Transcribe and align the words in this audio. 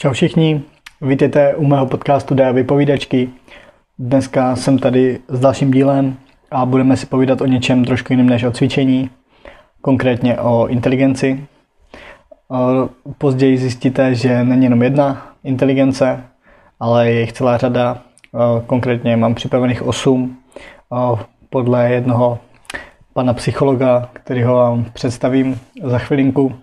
Čau 0.00 0.12
všichni, 0.12 0.62
vítejte 1.00 1.54
u 1.54 1.66
mého 1.66 1.86
podcastu 1.86 2.34
DA 2.34 2.52
Vypovídačky. 2.52 3.28
Dneska 3.98 4.56
jsem 4.56 4.78
tady 4.78 5.18
s 5.28 5.40
dalším 5.40 5.70
dílem 5.70 6.16
a 6.50 6.66
budeme 6.66 6.96
si 6.96 7.06
povídat 7.06 7.40
o 7.40 7.46
něčem 7.46 7.84
trošku 7.84 8.12
jiném 8.12 8.28
než 8.28 8.44
o 8.44 8.50
cvičení, 8.50 9.10
konkrétně 9.80 10.38
o 10.40 10.66
inteligenci. 10.66 11.44
Později 13.18 13.58
zjistíte, 13.58 14.14
že 14.14 14.44
není 14.44 14.64
jenom 14.64 14.82
jedna 14.82 15.26
inteligence, 15.44 16.24
ale 16.80 17.10
je 17.10 17.20
jich 17.20 17.32
celá 17.32 17.56
řada. 17.56 18.02
Konkrétně 18.66 19.16
mám 19.16 19.34
připravených 19.34 19.82
osm 19.82 20.38
podle 21.50 21.90
jednoho 21.90 22.38
pana 23.12 23.34
psychologa, 23.34 24.08
který 24.12 24.42
ho 24.42 24.54
vám 24.54 24.84
představím 24.92 25.60
za 25.82 25.98
chvilinku. 25.98 26.54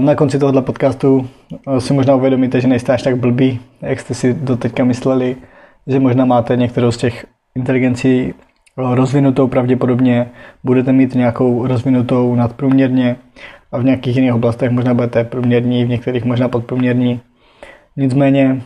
Na 0.00 0.14
konci 0.14 0.38
tohoto 0.38 0.62
podcastu 0.62 1.28
si 1.78 1.94
možná 1.94 2.14
uvědomíte, 2.14 2.60
že 2.60 2.68
nejste 2.68 2.92
až 2.92 3.02
tak 3.02 3.16
blbý, 3.16 3.60
jak 3.82 4.00
jste 4.00 4.14
si 4.14 4.34
doteďka 4.34 4.84
mysleli, 4.84 5.36
že 5.86 6.00
možná 6.00 6.24
máte 6.24 6.56
některou 6.56 6.90
z 6.90 6.96
těch 6.96 7.26
inteligencí 7.54 8.34
rozvinutou 8.76 9.48
pravděpodobně, 9.48 10.30
budete 10.64 10.92
mít 10.92 11.14
nějakou 11.14 11.66
rozvinutou 11.66 12.34
nadprůměrně 12.34 13.16
a 13.72 13.78
v 13.78 13.84
nějakých 13.84 14.16
jiných 14.16 14.34
oblastech 14.34 14.70
možná 14.70 14.94
budete 14.94 15.24
průměrní, 15.24 15.84
v 15.84 15.88
některých 15.88 16.24
možná 16.24 16.48
podprůměrní. 16.48 17.20
Nicméně 17.96 18.62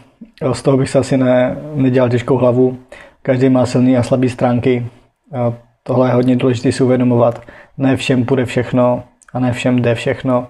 z 0.53 0.63
toho 0.63 0.77
bych 0.77 0.89
se 0.89 0.99
asi 0.99 1.17
ne, 1.17 1.57
nedělal 1.75 2.11
těžkou 2.11 2.37
hlavu. 2.37 2.79
Každý 3.23 3.49
má 3.49 3.67
silné 3.67 3.97
a 3.97 4.03
slabé 4.03 4.29
stránky. 4.29 4.87
A 5.35 5.53
tohle 5.83 6.09
je 6.09 6.13
hodně 6.13 6.37
důležité 6.37 6.73
si 6.73 6.85
uvědomovat. 6.85 7.43
Ne 7.79 7.97
všem 7.97 8.25
půjde 8.25 8.45
všechno 8.45 9.03
a 9.33 9.41
ne 9.41 9.53
všem 9.53 9.79
jde 9.79 9.95
všechno. 9.95 10.47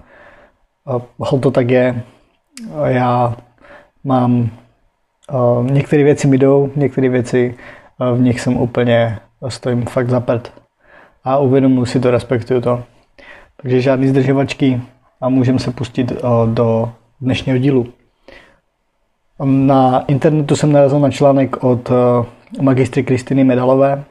Hol 1.17 1.39
to 1.39 1.51
tak 1.51 1.69
je. 1.69 2.03
Já 2.85 3.35
mám 4.03 4.49
některé 5.61 6.03
věci 6.03 6.27
mi 6.27 6.37
jdou, 6.37 6.71
některé 6.75 7.09
věci 7.09 7.55
v 8.15 8.19
nich 8.21 8.41
jsem 8.41 8.57
úplně 8.57 9.19
stojím 9.47 9.85
fakt 9.85 10.09
za 10.09 10.19
prd. 10.19 10.53
A 11.23 11.37
uvědomuji 11.37 11.85
si 11.85 11.99
to, 11.99 12.11
respektuju 12.11 12.61
to. 12.61 12.83
Takže 13.61 13.81
žádný 13.81 14.07
zdržovačky 14.07 14.81
a 15.21 15.29
můžeme 15.29 15.59
se 15.59 15.71
pustit 15.71 16.13
do 16.45 16.91
dnešního 17.21 17.57
dílu. 17.57 17.87
Na 19.43 19.99
internetu 19.99 20.55
jsem 20.55 20.71
narazil 20.71 20.99
na 20.99 21.11
článek 21.11 21.63
od 21.63 21.91
magistry 22.61 23.03
Kristiny 23.03 23.43
Medalové, 23.43 24.03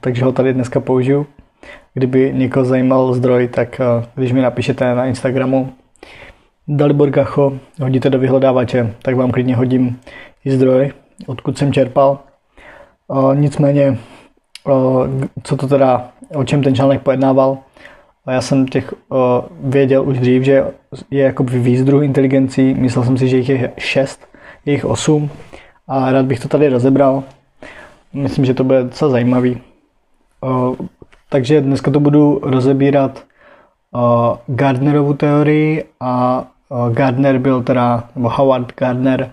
takže 0.00 0.24
ho 0.24 0.32
tady 0.32 0.54
dneska 0.54 0.80
použiju. 0.80 1.26
Kdyby 1.94 2.32
někoho 2.34 2.64
zajímal 2.64 3.14
zdroj, 3.14 3.48
tak 3.48 3.80
když 4.14 4.32
mi 4.32 4.42
napíšete 4.42 4.94
na 4.94 5.06
Instagramu 5.06 5.72
Dalibor 6.68 7.10
Gacho, 7.10 7.52
hodíte 7.82 8.10
do 8.10 8.18
vyhledávače, 8.18 8.94
tak 9.02 9.16
vám 9.16 9.30
klidně 9.30 9.56
hodím 9.56 10.00
i 10.44 10.50
zdroj, 10.50 10.92
odkud 11.26 11.58
jsem 11.58 11.72
čerpal. 11.72 12.18
Nicméně, 13.34 13.98
co 15.42 15.56
to 15.56 15.68
teda, 15.68 16.08
o 16.34 16.44
čem 16.44 16.62
ten 16.62 16.74
článek 16.74 17.02
pojednával, 17.02 17.58
já 18.30 18.40
jsem 18.40 18.66
těch 18.66 18.94
věděl 19.60 20.08
už 20.08 20.18
dřív, 20.18 20.42
že 20.42 20.64
je 21.10 21.24
jako 21.24 21.44
víc 21.44 21.84
druhů 21.84 22.02
inteligencí, 22.02 22.74
myslel 22.74 23.04
jsem 23.04 23.18
si, 23.18 23.28
že 23.28 23.36
jich 23.36 23.48
je 23.48 23.72
šest, 23.78 24.28
je 24.66 24.72
jich 24.72 24.84
osm 24.84 25.30
a 25.88 26.12
rád 26.12 26.26
bych 26.26 26.40
to 26.40 26.48
tady 26.48 26.68
rozebral. 26.68 27.22
Myslím, 28.12 28.44
že 28.44 28.54
to 28.54 28.64
bude 28.64 28.82
docela 28.82 29.10
zajímavý. 29.10 29.60
Takže 31.32 31.60
dneska 31.60 31.90
to 31.90 32.00
budu 32.00 32.40
rozebírat 32.42 33.24
Gardnerovu 34.46 35.14
teorii 35.14 35.84
a 36.00 36.44
Gardner 36.92 37.38
byl 37.38 37.62
teda, 37.62 38.04
nebo 38.16 38.28
Howard 38.28 38.72
Gardner 38.76 39.30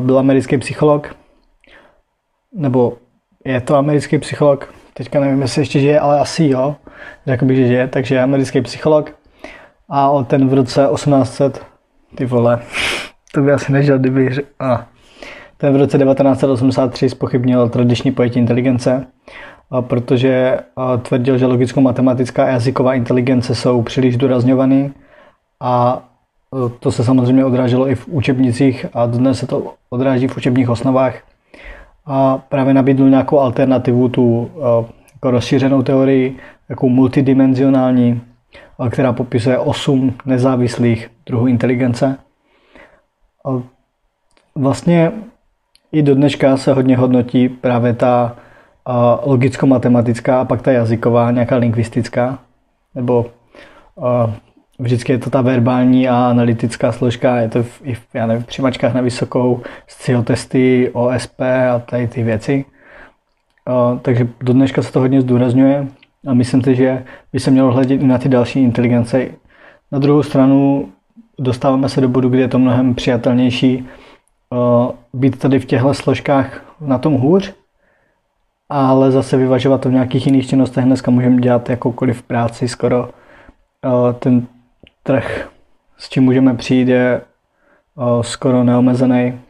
byl 0.00 0.18
americký 0.18 0.58
psycholog, 0.58 1.16
nebo 2.52 2.96
je 3.44 3.60
to 3.60 3.76
americký 3.76 4.18
psycholog, 4.18 4.74
teďka 4.94 5.20
nevím, 5.20 5.42
jestli 5.42 5.62
ještě 5.62 5.80
žije, 5.80 6.00
ale 6.00 6.20
asi 6.20 6.48
jo, 6.48 6.76
řekl 7.26 7.44
bych, 7.44 7.56
že 7.56 7.66
žije, 7.66 7.88
takže 7.88 8.14
je 8.14 8.22
americký 8.22 8.60
psycholog. 8.60 9.10
A 9.90 10.22
ten 10.22 10.48
v 10.48 10.54
roce 10.54 10.88
1800, 10.92 11.66
ty 12.14 12.24
vole, 12.24 12.60
to 13.32 13.40
by 13.40 13.52
asi 13.52 13.72
nežil, 13.72 13.98
kdyby, 13.98 14.30
a, 14.60 14.86
ten 15.56 15.72
v 15.72 15.76
roce 15.76 15.98
1983 15.98 17.08
spochybnil 17.08 17.68
tradiční 17.68 18.12
pojetí 18.12 18.38
inteligence, 18.38 19.06
protože 19.80 20.58
tvrdil, 21.02 21.38
že 21.38 21.46
logicko-matematická 21.46 22.44
a 22.44 22.48
jazyková 22.48 22.94
inteligence 22.94 23.54
jsou 23.54 23.82
příliš 23.82 24.16
důrazňovaný 24.16 24.92
a 25.60 26.02
to 26.80 26.92
se 26.92 27.04
samozřejmě 27.04 27.44
odráželo 27.44 27.88
i 27.88 27.94
v 27.94 28.08
učebnicích 28.08 28.86
a 28.92 29.06
dnes 29.06 29.38
se 29.38 29.46
to 29.46 29.74
odráží 29.90 30.28
v 30.28 30.36
učebních 30.36 30.68
osnovách. 30.68 31.14
A 32.06 32.38
právě 32.38 32.74
nabídl 32.74 33.08
nějakou 33.08 33.38
alternativu, 33.38 34.08
tu 34.08 34.50
jako 35.14 35.30
rozšířenou 35.30 35.82
teorii, 35.82 36.36
jako 36.68 36.88
multidimenzionální, 36.88 38.20
která 38.90 39.12
popisuje 39.12 39.58
osm 39.58 40.14
nezávislých 40.26 41.10
druhů 41.26 41.46
inteligence. 41.46 42.18
A 43.44 43.62
vlastně 44.54 45.12
i 45.92 46.02
do 46.02 46.14
dneška 46.14 46.56
se 46.56 46.72
hodně 46.72 46.96
hodnotí 46.96 47.48
právě 47.48 47.92
ta 47.92 48.36
logicko-matematická 49.24 50.40
a 50.40 50.44
pak 50.44 50.62
ta 50.62 50.72
jazyková, 50.72 51.30
nějaká 51.30 51.56
lingvistická, 51.56 52.38
nebo 52.94 53.26
vždycky 54.78 55.12
je 55.12 55.18
to 55.18 55.30
ta 55.30 55.40
verbální 55.40 56.08
a 56.08 56.26
analytická 56.26 56.92
složka, 56.92 57.36
je 57.36 57.48
to 57.48 57.62
v, 57.62 57.80
i 57.84 57.94
v, 57.94 58.00
já 58.14 58.26
nevím, 58.26 58.42
v 58.42 58.94
na 58.94 59.00
vysokou, 59.00 59.62
testy, 60.24 60.90
OSP 60.92 61.40
a 61.40 61.78
tady 61.78 62.08
ty 62.08 62.22
věci. 62.22 62.64
takže 64.02 64.28
do 64.40 64.52
dneška 64.52 64.82
se 64.82 64.92
to 64.92 65.00
hodně 65.00 65.20
zdůrazňuje 65.20 65.86
a 66.26 66.34
myslím 66.34 66.62
si, 66.62 66.74
že 66.74 67.04
by 67.32 67.40
se 67.40 67.50
mělo 67.50 67.72
hledět 67.72 68.00
i 68.00 68.06
na 68.06 68.18
ty 68.18 68.28
další 68.28 68.62
inteligence. 68.62 69.26
Na 69.92 69.98
druhou 69.98 70.22
stranu 70.22 70.88
dostáváme 71.38 71.88
se 71.88 72.00
do 72.00 72.08
bodu, 72.08 72.28
kdy 72.28 72.40
je 72.40 72.48
to 72.48 72.58
mnohem 72.58 72.94
přijatelnější 72.94 73.88
být 75.12 75.38
tady 75.38 75.58
v 75.58 75.64
těchto 75.64 75.94
složkách 75.94 76.74
na 76.80 76.98
tom 76.98 77.14
hůř, 77.14 77.54
ale 78.68 79.10
zase 79.10 79.36
vyvažovat 79.36 79.80
to 79.80 79.88
v 79.88 79.92
nějakých 79.92 80.26
jiných 80.26 80.48
činnostech. 80.48 80.84
Dneska 80.84 81.10
můžeme 81.10 81.40
dělat 81.40 81.70
jakoukoliv 81.70 82.22
práci, 82.22 82.68
skoro 82.68 83.10
ten 84.18 84.46
trh, 85.02 85.48
s 85.96 86.08
čím 86.08 86.24
můžeme 86.24 86.54
přijít, 86.54 86.88
je 86.88 87.20
skoro 88.20 88.64
neomezený. 88.64 89.40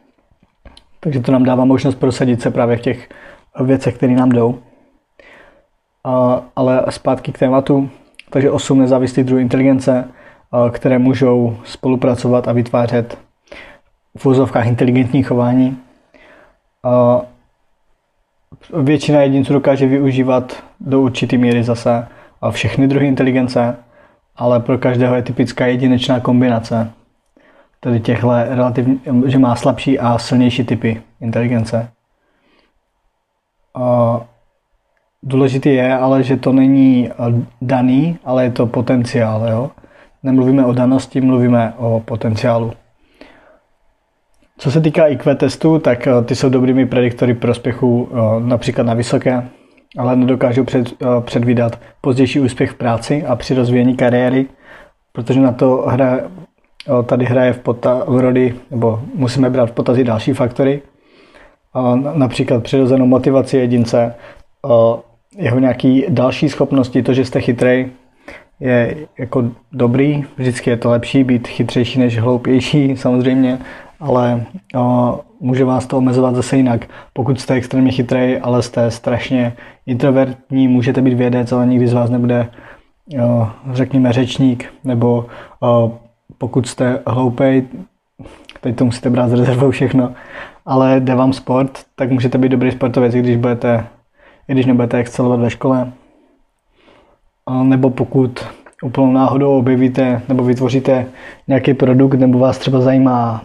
Takže 1.00 1.20
to 1.20 1.32
nám 1.32 1.44
dává 1.44 1.64
možnost 1.64 1.94
prosadit 1.94 2.42
se 2.42 2.50
právě 2.50 2.76
v 2.76 2.80
těch 2.80 3.08
věcech, 3.60 3.96
které 3.96 4.12
nám 4.12 4.28
jdou. 4.28 4.58
Ale 6.56 6.84
zpátky 6.90 7.32
k 7.32 7.38
tématu. 7.38 7.90
Takže 8.30 8.50
osm 8.50 8.78
nezávislých 8.78 9.26
druhů 9.26 9.40
inteligence, 9.40 10.08
které 10.70 10.98
můžou 10.98 11.56
spolupracovat 11.64 12.48
a 12.48 12.52
vytvářet 12.52 13.18
v 14.16 14.26
úzovkách 14.26 14.66
inteligentní 14.66 15.22
chování. 15.22 15.78
Většina 18.82 19.20
jedinců 19.20 19.52
dokáže 19.52 19.86
využívat 19.86 20.62
do 20.80 21.00
určité 21.00 21.36
míry 21.36 21.64
zase 21.64 22.08
všechny 22.50 22.88
druhy 22.88 23.06
inteligence, 23.06 23.76
ale 24.36 24.60
pro 24.60 24.78
každého 24.78 25.14
je 25.14 25.22
typická 25.22 25.66
jedinečná 25.66 26.20
kombinace. 26.20 26.90
Tedy 27.80 28.00
těchto 28.00 28.30
relativně, 28.48 28.96
že 29.26 29.38
má 29.38 29.56
slabší 29.56 29.98
a 29.98 30.18
silnější 30.18 30.64
typy 30.64 31.02
inteligence. 31.20 31.88
Důležitý 35.22 35.68
je 35.68 35.98
ale, 35.98 36.22
že 36.22 36.36
to 36.36 36.52
není 36.52 37.10
daný, 37.62 38.18
ale 38.24 38.44
je 38.44 38.50
to 38.50 38.66
potenciál. 38.66 39.48
Jo? 39.48 39.70
Nemluvíme 40.22 40.66
o 40.66 40.72
danosti, 40.72 41.20
mluvíme 41.20 41.72
o 41.76 42.00
potenciálu. 42.00 42.72
Co 44.58 44.70
se 44.70 44.80
týká 44.80 45.06
IQ 45.06 45.34
testu, 45.34 45.78
tak 45.78 46.06
eh, 46.06 46.22
ty 46.24 46.34
jsou 46.34 46.48
dobrými 46.48 46.86
prediktory 46.86 47.34
prospěchu 47.34 48.08
eh, 48.10 48.16
například 48.40 48.84
na 48.84 48.94
vysoké, 48.94 49.48
ale 49.98 50.16
nedokážou 50.16 50.64
před, 50.64 50.92
eh, 51.02 51.06
předvídat 51.20 51.80
pozdější 52.00 52.40
úspěch 52.40 52.70
v 52.70 52.74
práci 52.74 53.24
a 53.26 53.36
při 53.36 53.54
rozvíjení 53.54 53.96
kariéry, 53.96 54.46
protože 55.12 55.40
na 55.40 55.52
to 55.52 55.84
hra, 55.86 56.20
tady 57.06 57.24
hraje 57.24 57.52
v, 57.52 57.58
pota, 57.58 58.04
v 58.06 58.18
roli, 58.18 58.54
nebo 58.70 59.00
musíme 59.14 59.50
brát 59.50 59.66
v 59.66 59.72
potazí 59.72 60.04
další 60.04 60.32
faktory, 60.32 60.82
například 62.14 62.62
přirozenou 62.62 63.06
motivaci 63.06 63.56
jedince, 63.56 64.14
jeho 65.36 65.58
nějaký 65.58 66.04
další 66.08 66.48
schopnosti, 66.48 67.02
to, 67.02 67.14
že 67.14 67.24
jste 67.24 67.40
chytrej, 67.40 67.90
je 68.60 68.96
jako 69.18 69.50
dobrý, 69.72 70.24
vždycky 70.36 70.70
je 70.70 70.76
to 70.76 70.90
lepší 70.90 71.24
být 71.24 71.48
chytřejší 71.48 71.98
než 71.98 72.18
hloupější 72.18 72.96
samozřejmě, 72.96 73.58
ale 74.04 74.44
o, 74.76 75.20
může 75.40 75.64
vás 75.64 75.86
to 75.86 75.98
omezovat 75.98 76.34
zase 76.34 76.56
jinak. 76.56 76.86
Pokud 77.12 77.40
jste 77.40 77.54
extrémně 77.54 77.92
chytrý, 77.92 78.38
ale 78.38 78.62
jste 78.62 78.90
strašně 78.90 79.56
introvertní, 79.86 80.68
můžete 80.68 81.02
být 81.02 81.14
vědec, 81.14 81.52
ale 81.52 81.66
nikdy 81.66 81.86
z 81.88 81.92
vás 81.92 82.10
nebude, 82.10 82.48
o, 83.22 83.48
řekněme, 83.72 84.12
řečník, 84.12 84.72
nebo 84.84 85.26
o, 85.60 85.98
pokud 86.38 86.66
jste 86.66 87.00
hloupej, 87.06 87.64
teď 88.60 88.76
to 88.76 88.84
musíte 88.84 89.10
brát 89.10 89.28
z 89.28 89.32
rezervou 89.32 89.70
všechno, 89.70 90.12
ale 90.66 91.00
jde 91.00 91.14
vám 91.14 91.32
sport, 91.32 91.78
tak 91.96 92.10
můžete 92.10 92.38
být 92.38 92.48
dobrý 92.48 92.70
sportovec, 92.72 93.14
i 93.14 93.20
když 93.20 93.36
budete, 93.36 93.86
i 94.48 94.52
když 94.52 94.66
nebudete 94.66 94.98
excelovat 94.98 95.40
ve 95.40 95.50
škole. 95.50 95.92
Nebo 97.62 97.90
pokud 97.90 98.46
úplnou 98.82 99.12
náhodou 99.12 99.58
objevíte 99.58 100.22
nebo 100.28 100.44
vytvoříte 100.44 101.06
nějaký 101.48 101.74
produkt, 101.74 102.14
nebo 102.14 102.38
vás 102.38 102.58
třeba 102.58 102.80
zajímá 102.80 103.44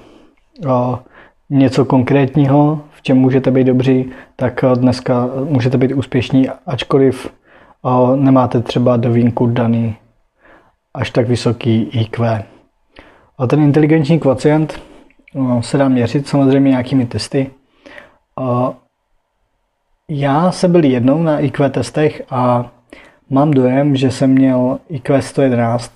něco 1.50 1.86
konkrétního, 1.86 2.82
v 2.92 3.02
čem 3.02 3.18
můžete 3.18 3.52
být 3.52 3.64
dobří, 3.64 4.12
tak 4.36 4.62
dneska 4.76 5.30
můžete 5.44 5.78
být 5.78 5.94
úspěšní, 5.94 6.50
ačkoliv 6.66 7.34
o, 7.82 8.16
nemáte 8.16 8.62
třeba 8.62 8.98
do 8.98 9.12
vínku 9.12 9.48
daný 9.48 9.96
až 10.94 11.12
tak 11.12 11.28
vysoký 11.28 11.82
IQ. 11.82 12.44
A 13.38 13.48
ten 13.48 13.60
inteligenční 13.60 14.20
kvocient 14.20 14.82
se 15.60 15.78
dá 15.78 15.88
měřit 15.90 16.28
samozřejmě 16.28 16.70
nějakými 16.70 17.06
testy. 17.06 17.52
Já 20.10 20.52
jsem 20.52 20.72
byl 20.72 20.84
jednou 20.84 21.24
na 21.24 21.40
IQ 21.40 21.70
testech 21.70 22.22
a 22.30 22.72
mám 23.30 23.52
dojem, 23.52 23.96
že 23.96 24.12
jsem 24.12 24.30
měl 24.30 24.80
IQ 24.90 25.22
111. 25.22 25.92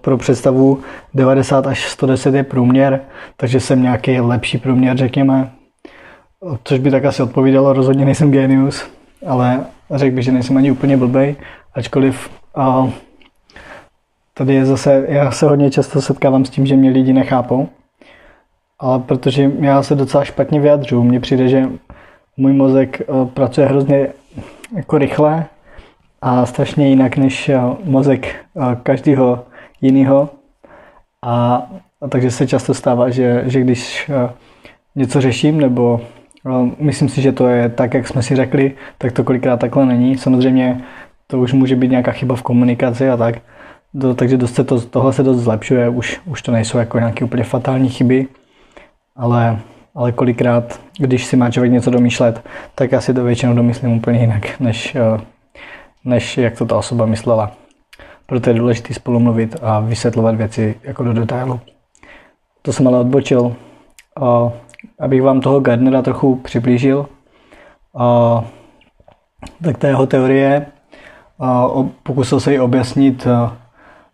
Pro 0.00 0.18
představu 0.18 0.80
90 1.14 1.66
až 1.66 1.88
110 1.88 2.34
je 2.34 2.42
průměr, 2.42 3.00
takže 3.36 3.60
jsem 3.60 3.82
nějaký 3.82 4.20
lepší 4.20 4.58
průměr, 4.58 4.96
řekněme. 4.96 5.50
Což 6.64 6.78
by 6.78 6.90
tak 6.90 7.04
asi 7.04 7.22
odpovídalo, 7.22 7.72
rozhodně 7.72 8.04
nejsem 8.04 8.30
genius, 8.30 8.84
ale 9.26 9.64
řekl 9.90 10.14
bych, 10.14 10.24
že 10.24 10.32
nejsem 10.32 10.56
ani 10.56 10.70
úplně 10.70 10.96
blbej, 10.96 11.36
ačkoliv 11.74 12.30
a 12.54 12.90
tady 14.34 14.54
je 14.54 14.66
zase, 14.66 15.04
já 15.08 15.30
se 15.30 15.46
hodně 15.46 15.70
často 15.70 16.02
setkávám 16.02 16.44
s 16.44 16.50
tím, 16.50 16.66
že 16.66 16.76
mě 16.76 16.90
lidi 16.90 17.12
nechápou, 17.12 17.68
ale 18.78 18.98
protože 18.98 19.50
já 19.60 19.82
se 19.82 19.94
docela 19.94 20.24
špatně 20.24 20.60
vyjadřuju, 20.60 21.02
mně 21.02 21.20
přijde, 21.20 21.48
že 21.48 21.68
můj 22.36 22.52
mozek 22.52 23.00
eh, 23.00 23.04
pracuje 23.34 23.66
hrozně 23.66 24.08
jako 24.76 24.98
rychle 24.98 25.46
a 26.26 26.46
strašně 26.46 26.88
jinak 26.88 27.16
než 27.16 27.48
eh, 27.48 27.60
mozek 27.84 28.26
eh, 28.26 28.76
každého 28.82 29.44
jiného. 29.80 30.28
A, 31.22 31.66
a 32.00 32.08
takže 32.08 32.30
se 32.30 32.46
často 32.46 32.74
stává, 32.74 33.10
že, 33.10 33.42
že 33.46 33.60
když 33.60 34.10
něco 34.96 35.20
řeším, 35.20 35.60
nebo 35.60 36.00
myslím 36.78 37.08
si, 37.08 37.22
že 37.22 37.32
to 37.32 37.48
je 37.48 37.68
tak, 37.68 37.94
jak 37.94 38.08
jsme 38.08 38.22
si 38.22 38.36
řekli, 38.36 38.72
tak 38.98 39.12
to 39.12 39.24
kolikrát 39.24 39.60
takhle 39.60 39.86
není. 39.86 40.18
Samozřejmě 40.18 40.80
to 41.26 41.38
už 41.38 41.52
může 41.52 41.76
být 41.76 41.90
nějaká 41.90 42.12
chyba 42.12 42.36
v 42.36 42.42
komunikaci 42.42 43.10
a 43.10 43.16
tak. 43.16 43.34
Do, 43.94 44.14
takže 44.14 44.36
dost 44.36 44.54
se 44.54 44.64
to, 44.64 44.80
tohle 44.80 45.12
se 45.12 45.22
dost 45.22 45.40
zlepšuje, 45.40 45.88
už, 45.88 46.20
už 46.24 46.42
to 46.42 46.52
nejsou 46.52 46.78
jako 46.78 46.98
nějaké 46.98 47.24
úplně 47.24 47.44
fatální 47.44 47.88
chyby, 47.88 48.26
ale, 49.16 49.58
ale 49.94 50.12
kolikrát, 50.12 50.80
když 50.98 51.24
si 51.24 51.36
má 51.36 51.50
člověk 51.50 51.72
něco 51.72 51.90
domýšlet, 51.90 52.44
tak 52.74 52.92
já 52.92 53.00
si 53.00 53.14
to 53.14 53.24
většinou 53.24 53.54
domyslím 53.54 53.92
úplně 53.92 54.20
jinak, 54.20 54.60
než, 54.60 54.94
eh, 54.94 55.20
než 56.04 56.38
jak 56.38 56.58
to 56.58 56.66
ta 56.66 56.76
osoba 56.76 57.06
myslela. 57.06 57.50
Proto 58.26 58.50
je 58.50 58.58
důležité 58.58 58.94
spolu 58.94 59.20
mluvit 59.20 59.56
a 59.62 59.80
vysvětlovat 59.80 60.34
věci 60.34 60.74
jako 60.82 61.04
do 61.04 61.12
detailu. 61.12 61.60
To 62.62 62.72
jsem 62.72 62.88
ale 62.88 63.00
odbočil. 63.00 63.56
Abych 65.00 65.22
vám 65.22 65.40
toho 65.40 65.60
Gardnera 65.60 66.02
trochu 66.02 66.36
přiblížil, 66.36 67.06
tak 69.64 69.78
ta 69.78 69.88
jeho 69.88 70.06
teorie 70.06 70.66
pokusil 72.02 72.40
se 72.40 72.52
ji 72.52 72.60
objasnit 72.60 73.26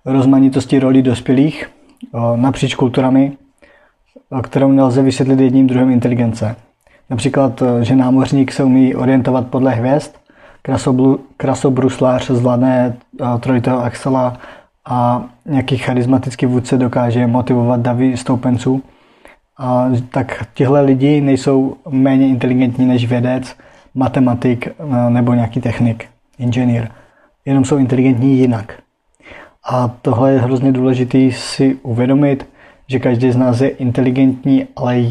rozmanitosti 0.05 0.79
rolí 0.79 1.03
dospělých 1.03 1.71
napříč 2.37 2.75
kulturami, 2.75 3.33
kterou 4.43 4.73
nelze 4.73 5.03
vysvětlit 5.03 5.41
jedním 5.41 5.67
druhem 5.67 5.91
inteligence. 5.91 6.57
Například, 7.11 7.63
že 7.81 7.97
námořník 7.97 8.53
se 8.53 8.65
umí 8.65 8.95
orientovat 8.95 9.47
podle 9.47 9.71
hvězd, 9.71 10.20
krasobruslář 11.37 12.31
zvládne 12.31 12.97
trojitého 13.41 13.85
axela 13.85 14.37
a 14.85 15.25
nějaký 15.47 15.79
charismatický 15.79 16.47
vůdce 16.47 16.79
dokáže 16.79 17.27
motivovat 17.27 17.81
davy 17.81 18.17
stoupenců. 18.17 18.83
A 19.59 19.91
tak 20.11 20.47
tihle 20.55 20.81
lidi 20.81 21.21
nejsou 21.21 21.77
méně 21.89 22.29
inteligentní 22.29 22.87
než 22.87 23.09
vědec, 23.09 23.57
matematik 23.95 24.69
nebo 25.09 25.35
nějaký 25.35 25.61
technik, 25.61 26.07
inženýr. 26.39 26.89
Jenom 27.45 27.65
jsou 27.65 27.79
inteligentní 27.79 28.39
jinak. 28.39 28.75
A 29.71 29.89
tohle 30.03 30.33
je 30.33 30.41
hrozně 30.41 30.73
důležité 30.73 31.19
si 31.33 31.75
uvědomit, 31.83 32.49
že 32.87 32.99
každý 32.99 33.31
z 33.31 33.37
nás 33.37 33.61
je 33.61 33.69
inteligentní, 33.69 34.67
ale 34.77 35.05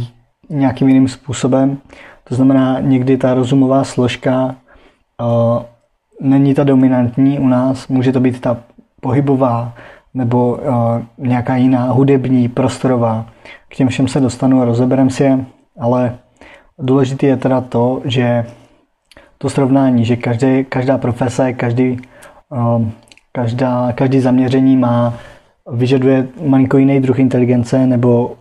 nějakým 0.49 0.87
jiným 0.87 1.07
způsobem. 1.07 1.77
To 2.23 2.35
znamená, 2.35 2.79
někdy 2.79 3.17
ta 3.17 3.33
rozumová 3.33 3.83
složka 3.83 4.55
uh, 5.19 5.63
není 6.21 6.53
ta 6.53 6.63
dominantní 6.63 7.39
u 7.39 7.47
nás, 7.47 7.87
může 7.87 8.11
to 8.11 8.19
být 8.19 8.41
ta 8.41 8.57
pohybová 9.01 9.73
nebo 10.13 10.51
uh, 10.51 11.01
nějaká 11.17 11.55
jiná 11.55 11.91
hudební, 11.91 12.49
prostorová. 12.49 13.25
K 13.69 13.75
těm 13.75 13.87
všem 13.87 14.07
se 14.07 14.19
dostanu 14.19 14.61
a 14.61 14.65
rozeberem 14.65 15.09
si 15.09 15.23
je, 15.23 15.45
ale 15.79 16.17
důležité 16.79 17.27
je 17.27 17.37
teda 17.37 17.61
to, 17.61 18.01
že 18.05 18.45
to 19.37 19.49
srovnání, 19.49 20.05
že 20.05 20.15
každý, 20.15 20.65
každá 20.69 20.97
profese, 20.97 21.53
každý 21.53 21.99
uh, 22.49 22.87
Každá, 23.31 23.91
každý 23.91 24.19
zaměření 24.19 24.77
má, 24.77 25.13
vyžaduje 25.71 26.27
malinko 26.45 26.77
jiný 26.77 26.99
druh 26.99 27.19
inteligence 27.19 27.87
nebo 27.87 28.35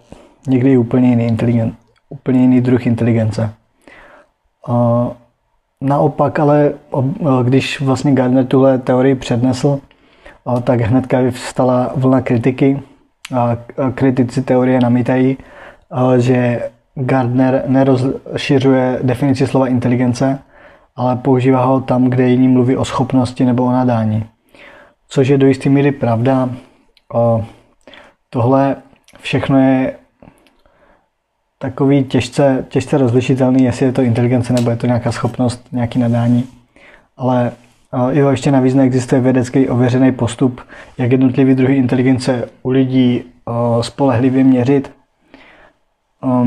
někdy 0.48 0.78
úplně 0.78 1.08
jiný, 1.08 1.26
inteligen, 1.26 1.72
úplně 2.08 2.40
jiný 2.40 2.60
druh 2.60 2.86
inteligence. 2.86 3.54
A 4.69 5.08
naopak 5.80 6.38
ale, 6.38 6.72
když 7.42 7.80
vlastně 7.80 8.12
Gardner 8.12 8.46
tuhle 8.46 8.78
teorii 8.78 9.14
přednesl, 9.14 9.80
tak 10.64 10.80
hnedka 10.80 11.19
vstala 11.30 11.92
vlna 11.96 12.20
kritiky. 12.20 12.82
Kritici 13.94 14.42
teorie 14.42 14.80
namítají, 14.80 15.38
že 16.19 16.70
Gardner 16.94 17.64
nerozšiřuje 17.66 18.98
definici 19.02 19.46
slova 19.46 19.66
inteligence, 19.69 20.38
ale 20.96 21.16
používá 21.16 21.64
ho 21.64 21.80
tam, 21.80 22.04
kde 22.04 22.28
jiní 22.28 22.48
mluví 22.48 22.76
o 22.76 22.84
schopnosti 22.84 23.44
nebo 23.44 23.64
o 23.64 23.72
nadání 23.72 24.26
což 25.08 25.28
je 25.28 25.38
do 25.38 25.46
jisté 25.46 25.69
míry 25.69 25.92
pravda. 25.92 26.50
Tohle 28.30 28.76
všechno 29.20 29.58
je 29.58 29.94
takový 31.58 32.04
těžce, 32.04 32.66
těžce 32.68 32.98
rozlišitelný, 32.98 33.64
jestli 33.64 33.86
je 33.86 33.92
to 33.92 34.02
inteligence 34.02 34.52
nebo 34.52 34.70
je 34.70 34.76
to 34.76 34.86
nějaká 34.86 35.12
schopnost, 35.12 35.66
nějaký 35.72 35.98
nadání. 35.98 36.44
Ale 37.16 37.52
jo, 38.10 38.28
ještě 38.28 38.50
navíc 38.50 38.74
neexistuje 38.74 39.20
vědecký 39.20 39.68
ověřený 39.68 40.12
postup, 40.12 40.60
jak 40.98 41.12
jednotlivý 41.12 41.54
druhy 41.54 41.76
inteligence 41.76 42.48
u 42.62 42.70
lidí 42.70 43.22
o, 43.44 43.82
spolehlivě 43.82 44.44
měřit. 44.44 44.92
O, 46.22 46.46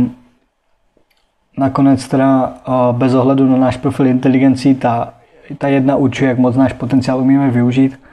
nakonec 1.58 2.08
teda 2.08 2.54
o, 2.66 2.94
bez 2.94 3.14
ohledu 3.14 3.46
na 3.48 3.58
náš 3.58 3.78
profil 3.78 4.08
inteligencí 4.08 4.76
ta, 4.76 5.14
ta 5.58 5.68
jedna 5.68 5.96
určuje, 5.96 6.30
jak 6.30 6.38
moc 6.38 6.56
náš 6.56 6.74
potenciál 6.74 7.20
umíme 7.20 7.50
využít– 7.50 8.00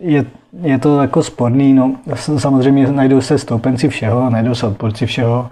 je, 0.00 0.24
je 0.62 0.78
to 0.78 1.00
jako 1.00 1.22
sporný, 1.22 1.72
no 1.72 1.96
samozřejmě 2.16 2.92
najdou 2.92 3.20
se 3.20 3.38
stoupenci 3.38 3.88
všeho, 3.88 4.30
najdou 4.30 4.54
se 4.54 4.66
odporci 4.66 5.06
všeho, 5.06 5.48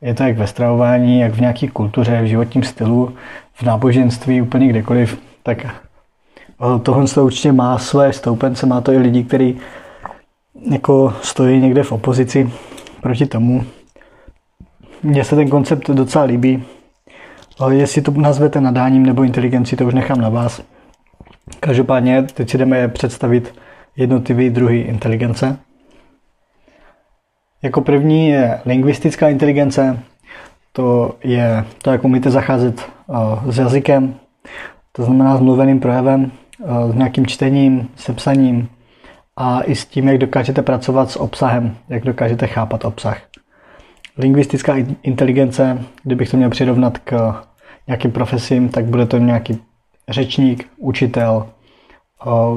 je 0.00 0.14
to 0.14 0.22
jak 0.22 0.38
ve 0.38 0.46
stravování, 0.46 1.20
jak 1.20 1.34
v 1.34 1.40
nějaké 1.40 1.68
kultuře, 1.68 2.22
v 2.22 2.26
životním 2.26 2.62
stylu, 2.62 3.14
v 3.52 3.62
náboženství, 3.62 4.42
úplně 4.42 4.68
kdekoliv, 4.68 5.20
tak 5.42 5.66
tohle 6.82 7.06
to 7.06 7.24
určitě 7.24 7.52
má 7.52 7.78
své 7.78 8.12
stoupence, 8.12 8.66
má 8.66 8.80
to 8.80 8.92
i 8.92 8.98
lidi, 8.98 9.24
kteří 9.24 9.58
jako 10.70 11.14
stojí 11.22 11.60
někde 11.60 11.82
v 11.82 11.92
opozici 11.92 12.52
proti 13.00 13.26
tomu. 13.26 13.64
Mně 15.02 15.24
se 15.24 15.36
ten 15.36 15.48
koncept 15.48 15.90
docela 15.90 16.24
líbí, 16.24 16.64
ale 17.58 17.76
jestli 17.76 18.02
to 18.02 18.10
nazvete 18.10 18.60
nadáním 18.60 19.06
nebo 19.06 19.22
inteligenci, 19.22 19.76
to 19.76 19.86
už 19.86 19.94
nechám 19.94 20.20
na 20.20 20.28
vás. 20.28 20.62
Každopádně 21.60 22.22
teď 22.22 22.50
si 22.50 22.58
jdeme 22.58 22.88
představit 22.88 23.54
jednotlivý 23.96 24.50
druhy 24.50 24.80
inteligence. 24.80 25.58
Jako 27.62 27.80
první 27.80 28.28
je 28.28 28.60
lingvistická 28.66 29.28
inteligence, 29.28 29.98
to 30.72 31.14
je 31.24 31.64
to, 31.82 31.90
jak 31.92 32.04
umíte 32.04 32.30
zacházet 32.30 32.90
s 33.48 33.58
jazykem, 33.58 34.14
to 34.92 35.04
znamená 35.04 35.36
s 35.36 35.40
mluveným 35.40 35.80
projevem, 35.80 36.32
s 36.90 36.94
nějakým 36.94 37.26
čtením, 37.26 37.88
se 37.96 38.12
psaním 38.12 38.68
a 39.36 39.60
i 39.60 39.74
s 39.74 39.86
tím, 39.86 40.08
jak 40.08 40.18
dokážete 40.18 40.62
pracovat 40.62 41.10
s 41.10 41.16
obsahem, 41.16 41.76
jak 41.88 42.04
dokážete 42.04 42.46
chápat 42.46 42.84
obsah. 42.84 43.22
Lingvistická 44.18 44.74
inteligence, 45.02 45.84
kdybych 46.02 46.30
to 46.30 46.36
měl 46.36 46.50
přirovnat 46.50 46.98
k 46.98 47.34
nějakým 47.86 48.12
profesím, 48.12 48.68
tak 48.68 48.84
bude 48.84 49.06
to 49.06 49.18
nějaký 49.18 49.58
řečník, 50.08 50.68
učitel, 50.76 51.46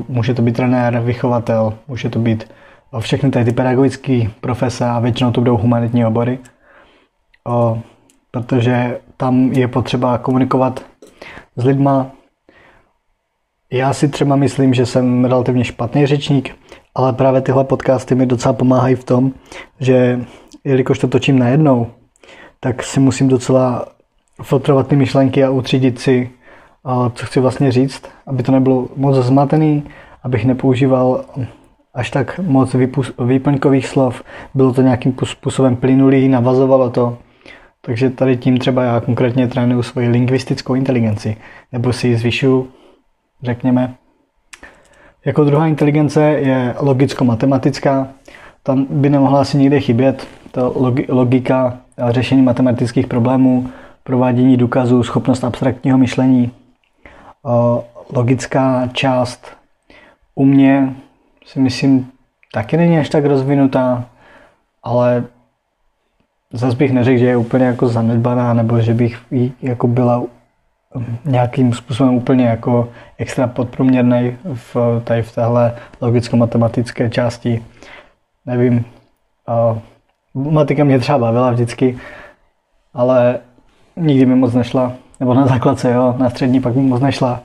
může 0.07 0.33
to 0.33 0.41
být 0.41 0.55
trenér, 0.55 0.99
vychovatel, 0.99 1.73
může 1.87 2.09
to 2.09 2.19
být 2.19 2.51
všechny 2.99 3.31
tady 3.31 3.45
ty 3.45 3.51
pedagogické 3.51 4.21
profese 4.41 4.85
a 4.85 4.99
většinou 4.99 5.31
to 5.31 5.41
budou 5.41 5.57
humanitní 5.57 6.05
obory, 6.05 6.39
o, 7.47 7.79
protože 8.31 8.99
tam 9.17 9.51
je 9.51 9.67
potřeba 9.67 10.17
komunikovat 10.17 10.85
s 11.55 11.65
lidma. 11.65 12.11
Já 13.71 13.93
si 13.93 14.07
třeba 14.07 14.35
myslím, 14.35 14.73
že 14.73 14.85
jsem 14.85 15.25
relativně 15.25 15.63
špatný 15.63 16.05
řečník, 16.05 16.55
ale 16.95 17.13
právě 17.13 17.41
tyhle 17.41 17.63
podcasty 17.63 18.15
mi 18.15 18.25
docela 18.25 18.53
pomáhají 18.53 18.95
v 18.95 19.03
tom, 19.03 19.31
že 19.79 20.25
jelikož 20.63 20.99
to 20.99 21.07
točím 21.07 21.39
najednou, 21.39 21.87
tak 22.59 22.83
si 22.83 22.99
musím 22.99 23.27
docela 23.27 23.85
filtrovat 24.43 24.87
ty 24.87 24.95
myšlenky 24.95 25.43
a 25.43 25.49
utřídit 25.49 25.99
si, 25.99 26.29
co 27.13 27.25
chci 27.25 27.39
vlastně 27.39 27.71
říct, 27.71 28.03
aby 28.27 28.43
to 28.43 28.51
nebylo 28.51 28.87
moc 28.95 29.15
zmatený, 29.15 29.83
abych 30.23 30.45
nepoužíval 30.45 31.25
až 31.93 32.09
tak 32.11 32.39
moc 32.39 32.75
výplňkových 33.19 33.87
slov. 33.87 34.23
Bylo 34.53 34.73
to 34.73 34.81
nějakým 34.81 35.15
způsobem 35.23 35.75
plynulý, 35.75 36.27
navazovalo 36.27 36.89
to. 36.89 37.17
Takže 37.81 38.09
tady 38.09 38.37
tím 38.37 38.57
třeba 38.57 38.83
já 38.83 38.99
konkrétně 38.99 39.47
trénuju 39.47 39.83
svoji 39.83 40.07
lingvistickou 40.07 40.75
inteligenci, 40.75 41.37
nebo 41.71 41.93
si 41.93 42.07
ji 42.07 42.15
zvyšuju, 42.15 42.67
řekněme. 43.43 43.95
Jako 45.25 45.43
druhá 45.43 45.67
inteligence 45.67 46.23
je 46.23 46.75
logicko-matematická. 46.79 48.07
Tam 48.63 48.85
by 48.89 49.09
nemohla 49.09 49.41
asi 49.41 49.57
nikde 49.57 49.79
chybět. 49.79 50.27
Ta 50.51 50.71
logika 51.09 51.77
řešení 52.09 52.41
matematických 52.41 53.07
problémů, 53.07 53.69
provádění 54.03 54.57
důkazů, 54.57 55.03
schopnost 55.03 55.43
abstraktního 55.43 55.97
myšlení, 55.97 56.51
logická 58.13 58.89
část 58.93 59.57
u 60.35 60.45
mě 60.45 60.95
si 61.45 61.59
myslím 61.59 62.11
taky 62.53 62.77
není 62.77 62.97
až 62.99 63.09
tak 63.09 63.25
rozvinutá, 63.25 64.05
ale 64.83 65.23
zase 66.53 66.77
bych 66.77 66.93
neřekl, 66.93 67.19
že 67.19 67.25
je 67.25 67.37
úplně 67.37 67.65
jako 67.65 67.87
zanedbaná, 67.87 68.53
nebo 68.53 68.81
že 68.81 68.93
bych 68.93 69.17
jako 69.61 69.87
byla 69.87 70.23
nějakým 71.25 71.73
způsobem 71.73 72.13
úplně 72.13 72.45
jako 72.45 72.89
extra 73.17 73.47
podprůměrný 73.47 74.37
v, 74.53 75.01
tady 75.03 75.21
v 75.21 75.35
téhle 75.35 75.75
logicko-matematické 76.01 77.09
části. 77.09 77.63
Nevím, 78.45 78.85
uh, 80.35 80.51
matika 80.51 80.83
mě 80.83 80.99
třeba 80.99 81.17
bavila 81.17 81.51
vždycky, 81.51 81.97
ale 82.93 83.39
nikdy 83.95 84.25
mi 84.25 84.35
moc 84.35 84.53
nešla. 84.53 84.93
Nebo 85.23 85.33
na 85.33 85.47
základce, 85.47 85.91
jo, 85.91 86.15
na 86.17 86.29
střední 86.29 86.61
pak 86.61 86.75
mi 86.75 86.81
moc 86.81 87.01
nešla. 87.01 87.41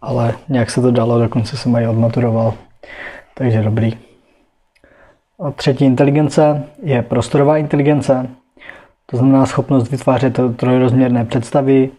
Ale 0.00 0.34
nějak 0.48 0.70
se 0.70 0.80
to 0.80 0.90
dalo, 0.90 1.18
dokonce 1.18 1.56
jsem 1.56 1.76
ji 1.76 1.86
odmaturoval. 1.86 2.54
Takže 3.34 3.62
dobrý. 3.62 3.92
A 5.40 5.50
třetí 5.50 5.84
inteligence 5.84 6.64
je 6.82 7.02
prostorová 7.02 7.56
inteligence. 7.56 8.28
To 9.06 9.16
znamená 9.16 9.46
schopnost 9.46 9.90
vytvářet 9.90 10.40
trojrozměrné 10.56 11.24
představy, 11.24 11.90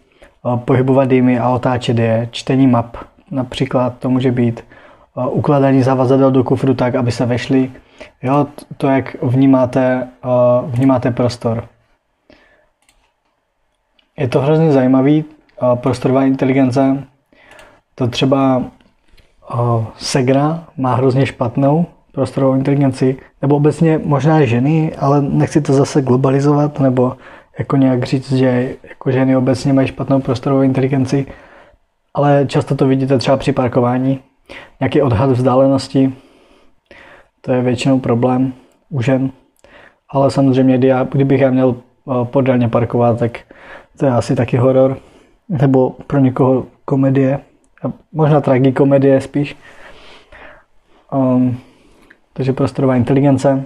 pohybovat 0.65 1.11
jimi 1.11 1.39
a 1.39 1.49
otáčet 1.49 1.99
je, 1.99 2.27
čtení 2.31 2.67
map. 2.67 2.97
Například 3.31 3.93
to 3.99 4.09
může 4.09 4.31
být 4.31 4.63
ukládání 5.29 5.83
zavazadel 5.83 6.31
do 6.31 6.43
kufru 6.43 6.73
tak, 6.73 6.95
aby 6.95 7.11
se 7.11 7.25
vešly. 7.25 7.71
Jo, 8.23 8.47
to, 8.77 8.87
jak 8.87 9.15
vnímáte, 9.23 10.07
vnímáte 10.65 11.11
prostor. 11.11 11.63
Je 14.19 14.27
to 14.27 14.41
hrozně 14.41 14.71
zajímavý, 14.71 15.25
prostorová 15.75 16.23
inteligence. 16.23 17.03
To 17.95 18.07
třeba 18.07 18.63
Segra 19.97 20.63
má 20.77 20.95
hrozně 20.95 21.25
špatnou 21.25 21.85
prostorovou 22.11 22.53
inteligenci, 22.53 23.17
nebo 23.41 23.55
obecně 23.55 23.99
možná 24.03 24.45
ženy, 24.45 24.95
ale 24.95 25.21
nechci 25.21 25.61
to 25.61 25.73
zase 25.73 26.01
globalizovat, 26.01 26.79
nebo 26.79 27.17
jako 27.59 27.77
nějak 27.77 28.03
říct, 28.03 28.31
že 28.31 28.75
jako 28.89 29.11
ženy 29.11 29.35
obecně 29.35 29.73
mají 29.73 29.87
špatnou 29.87 30.19
prostorovou 30.19 30.61
inteligenci, 30.61 31.25
ale 32.13 32.45
často 32.47 32.75
to 32.75 32.87
vidíte 32.87 33.17
třeba 33.17 33.37
při 33.37 33.51
parkování. 33.51 34.19
Nějaký 34.79 35.01
odhad 35.01 35.29
vzdálenosti, 35.29 36.13
to 37.41 37.51
je 37.51 37.61
většinou 37.61 37.99
problém 37.99 38.53
u 38.89 39.01
žen. 39.01 39.31
Ale 40.09 40.31
samozřejmě, 40.31 40.77
kdybych 41.11 41.41
já 41.41 41.51
měl 41.51 41.75
podélně 42.23 42.69
parkovat, 42.69 43.19
tak 43.19 43.39
to 43.99 44.05
je 44.05 44.11
asi 44.11 44.35
taky 44.35 44.57
horor. 44.57 44.97
Nebo 45.49 45.89
pro 45.89 46.19
někoho 46.19 46.65
komedie. 46.85 47.39
Možná 48.11 48.41
tragikomedie 48.41 49.21
spíš. 49.21 49.57
Um, 51.11 51.57
takže 52.33 52.53
prostorová 52.53 52.95
inteligence. 52.95 53.65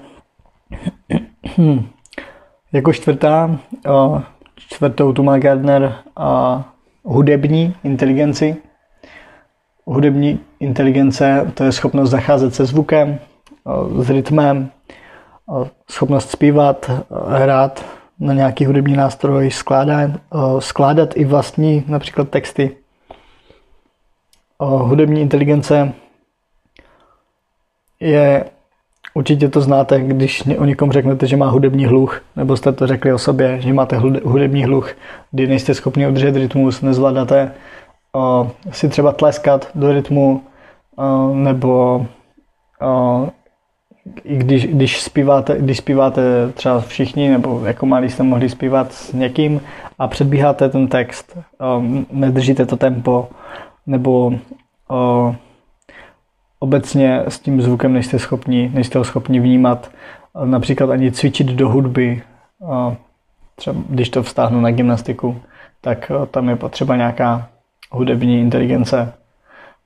jako 2.73 2.93
čtvrtá, 2.93 3.59
čtvrtou 4.55 5.13
tu 5.13 5.23
má 5.23 5.37
Gardner 5.37 5.95
uh, 6.19 6.61
hudební 7.03 7.75
inteligenci. 7.83 8.55
Hudební 9.85 10.39
inteligence 10.59 11.51
to 11.53 11.63
je 11.63 11.71
schopnost 11.71 12.09
zacházet 12.09 12.55
se 12.55 12.65
zvukem, 12.65 13.19
s 13.99 14.09
rytmem, 14.09 14.71
schopnost 15.91 16.31
zpívat, 16.31 16.91
hrát 17.27 17.85
na 18.19 18.33
nějaký 18.33 18.65
hudební 18.65 18.95
nástroj, 18.95 19.51
skládat, 19.51 20.11
uh, 20.33 20.59
skládat 20.59 21.17
i 21.17 21.25
vlastní 21.25 21.83
například 21.87 22.29
texty. 22.29 22.77
Hudební 24.59 25.21
inteligence 25.21 25.93
je, 27.99 28.45
určitě 29.13 29.49
to 29.49 29.61
znáte, 29.61 30.01
když 30.01 30.43
o 30.57 30.65
někom 30.65 30.91
řeknete, 30.91 31.27
že 31.27 31.37
má 31.37 31.49
hudební 31.49 31.85
hluch, 31.85 32.21
nebo 32.35 32.57
jste 32.57 32.71
to 32.71 32.87
řekli 32.87 33.13
o 33.13 33.17
sobě, 33.17 33.61
že 33.61 33.73
máte 33.73 33.97
hudební 34.23 34.63
hluch, 34.63 34.91
kdy 35.31 35.47
nejste 35.47 35.73
schopni 35.73 36.07
udržet 36.07 36.35
rytmus, 36.35 36.81
nezvládáte 36.81 37.51
o, 38.15 38.51
si 38.71 38.89
třeba 38.89 39.11
tleskat 39.11 39.69
do 39.75 39.91
rytmu, 39.91 40.43
nebo 41.33 42.05
i 44.23 44.37
když, 44.37 44.67
když, 44.67 45.01
zpíváte, 45.01 45.57
když 45.59 45.77
zpíváte 45.77 46.51
třeba 46.53 46.81
všichni, 46.81 47.29
nebo 47.29 47.65
jako 47.65 47.85
malí 47.85 48.09
jste 48.09 48.23
mohli 48.23 48.49
zpívat 48.49 48.93
s 48.93 49.13
někým 49.13 49.61
a 49.99 50.07
předbíháte 50.07 50.69
ten 50.69 50.87
text, 50.87 51.37
o, 51.59 51.83
nedržíte 52.11 52.65
to 52.65 52.77
tempo, 52.77 53.27
nebo 53.87 54.33
o, 54.89 55.35
obecně 56.59 57.23
s 57.27 57.39
tím 57.39 57.61
zvukem 57.61 57.93
nejste 57.93 58.19
schopni, 58.19 58.71
nejste 58.73 58.97
ho 58.97 59.03
schopni 59.03 59.39
vnímat, 59.39 59.91
například 60.45 60.89
ani 60.89 61.11
cvičit 61.11 61.47
do 61.47 61.69
hudby, 61.69 62.21
o, 62.61 62.97
třeba 63.55 63.75
když 63.89 64.09
to 64.09 64.23
vztáhnu 64.23 64.61
na 64.61 64.71
gymnastiku, 64.71 65.41
tak 65.81 66.11
o, 66.21 66.25
tam 66.25 66.49
je 66.49 66.55
potřeba 66.55 66.95
nějaká 66.95 67.49
hudební 67.91 68.41
inteligence, 68.41 69.13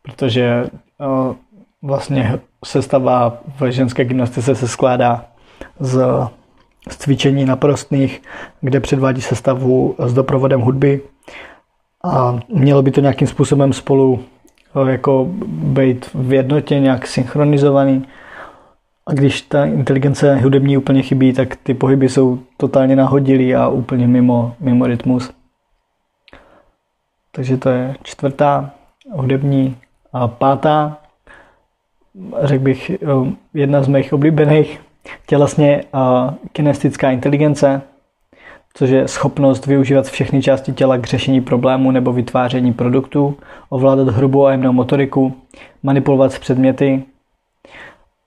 protože 0.01 0.65
o, 0.99 1.35
vlastně 1.81 2.39
sestava 2.65 3.37
v 3.59 3.71
ženské 3.71 4.05
gymnastice 4.05 4.55
se 4.55 4.67
skládá 4.67 5.25
z, 5.79 6.05
z 6.89 6.97
cvičení 6.97 7.45
naprostných, 7.45 8.21
kde 8.61 8.79
předvádí 8.79 9.21
sestavu 9.21 9.95
s 9.99 10.13
doprovodem 10.13 10.61
hudby 10.61 11.01
a 12.03 12.39
mělo 12.49 12.81
by 12.81 12.91
to 12.91 13.01
nějakým 13.01 13.27
způsobem 13.27 13.73
spolu 13.73 14.23
eh, 14.87 14.91
jako 14.91 15.27
být 15.47 16.09
v 16.13 16.33
jednotě 16.33 16.79
nějak 16.79 17.07
synchronizovaný. 17.07 18.07
A 19.07 19.13
když 19.13 19.41
ta 19.41 19.65
inteligence 19.65 20.35
hudební 20.35 20.77
úplně 20.77 21.01
chybí, 21.01 21.33
tak 21.33 21.55
ty 21.55 21.73
pohyby 21.73 22.09
jsou 22.09 22.39
totálně 22.57 22.95
nahodilý 22.95 23.55
a 23.55 23.67
úplně 23.67 24.07
mimo, 24.07 24.55
mimo 24.59 24.87
rytmus. 24.87 25.31
Takže 27.31 27.57
to 27.57 27.69
je 27.69 27.95
čtvrtá 28.03 28.71
hudební. 29.11 29.77
A 30.13 30.27
pátá, 30.27 30.97
řekl 32.41 32.63
bych, 32.63 32.89
eh, 32.89 32.97
jedna 33.53 33.83
z 33.83 33.87
mých 33.87 34.13
oblíbených, 34.13 34.79
tělesně 35.25 35.83
kinestická 36.51 37.11
inteligence, 37.11 37.81
což 38.73 38.89
je 38.89 39.07
schopnost 39.07 39.65
využívat 39.65 40.05
všechny 40.05 40.41
části 40.41 40.73
těla 40.73 40.97
k 40.97 41.07
řešení 41.07 41.41
problému 41.41 41.91
nebo 41.91 42.13
vytváření 42.13 42.73
produktů, 42.73 43.37
ovládat 43.69 44.07
hrubou 44.07 44.45
a 44.45 44.51
jemnou 44.51 44.73
motoriku, 44.73 45.33
manipulovat 45.83 46.31
s 46.31 46.39
předměty 46.39 47.03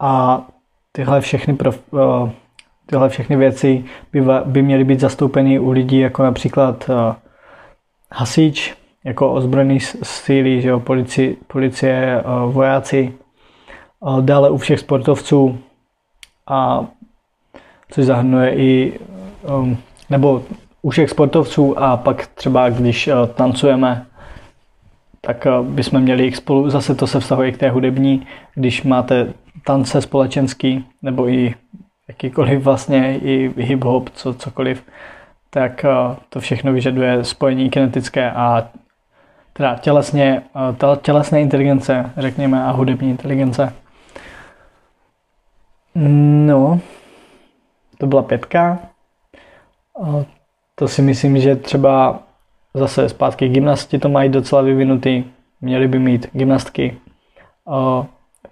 a 0.00 0.44
tyhle 0.92 1.20
všechny, 1.20 1.56
prof, 1.56 1.80
eh, 1.94 2.30
tyhle 2.86 3.08
všechny 3.08 3.36
věci 3.36 3.84
by, 4.12 4.22
by 4.44 4.62
měly 4.62 4.84
být 4.84 5.00
zastoupeny 5.00 5.58
u 5.58 5.70
lidí 5.70 5.98
jako 5.98 6.22
například 6.22 6.90
eh, 6.90 7.14
hasič, 8.12 8.74
jako 9.04 9.32
ozbrojený 9.32 9.80
síly, 10.02 10.60
že 10.60 10.68
jo, 10.68 10.80
policie, 10.80 11.34
policie, 11.46 12.20
eh, 12.20 12.22
vojáci, 12.46 13.12
dále 14.20 14.50
u 14.50 14.56
všech 14.56 14.80
sportovců, 14.80 15.58
a 16.46 16.86
což 17.90 18.04
zahrnuje 18.04 18.54
i 18.54 19.00
um, 19.48 19.78
nebo 20.10 20.42
u 20.82 20.90
všech 20.90 21.10
sportovců 21.10 21.78
a 21.78 21.96
pak 21.96 22.26
třeba 22.26 22.68
když 22.68 23.08
eh, 23.08 23.14
tancujeme, 23.34 24.06
tak 25.20 25.46
eh, 25.46 25.50
bychom 25.62 26.00
měli 26.00 26.24
jich 26.24 26.36
spolu, 26.36 26.70
zase 26.70 26.94
to 26.94 27.06
se 27.06 27.20
vztahuje 27.20 27.52
k 27.52 27.58
té 27.58 27.70
hudební, 27.70 28.26
když 28.54 28.82
máte 28.82 29.32
tance 29.64 30.02
společenský, 30.02 30.84
nebo 31.02 31.28
i 31.28 31.54
jakýkoliv 32.08 32.62
vlastně, 32.62 33.18
i 33.18 33.48
hip-hop, 33.56 34.08
co, 34.14 34.34
cokoliv, 34.34 34.84
tak 35.50 35.84
uh, 35.84 36.16
to 36.28 36.40
všechno 36.40 36.72
vyžaduje 36.72 37.24
spojení 37.24 37.70
kinetické 37.70 38.30
a 38.30 38.68
teda 39.52 39.76
tělesně, 39.76 40.42
uh, 40.82 40.96
tělesné 40.96 41.40
inteligence, 41.40 42.10
řekněme, 42.16 42.64
a 42.64 42.70
hudební 42.70 43.10
inteligence. 43.10 43.72
No, 45.94 46.80
to 47.98 48.06
byla 48.06 48.22
pětka. 48.22 48.78
To 50.74 50.88
si 50.88 51.02
myslím, 51.02 51.38
že 51.38 51.56
třeba 51.56 52.22
zase 52.74 53.08
zpátky 53.08 53.48
gymnasti 53.48 53.98
to 53.98 54.08
mají 54.08 54.30
docela 54.30 54.62
vyvinutý, 54.62 55.24
měli 55.60 55.88
by 55.88 55.98
mít 55.98 56.26
gymnastky. 56.32 56.98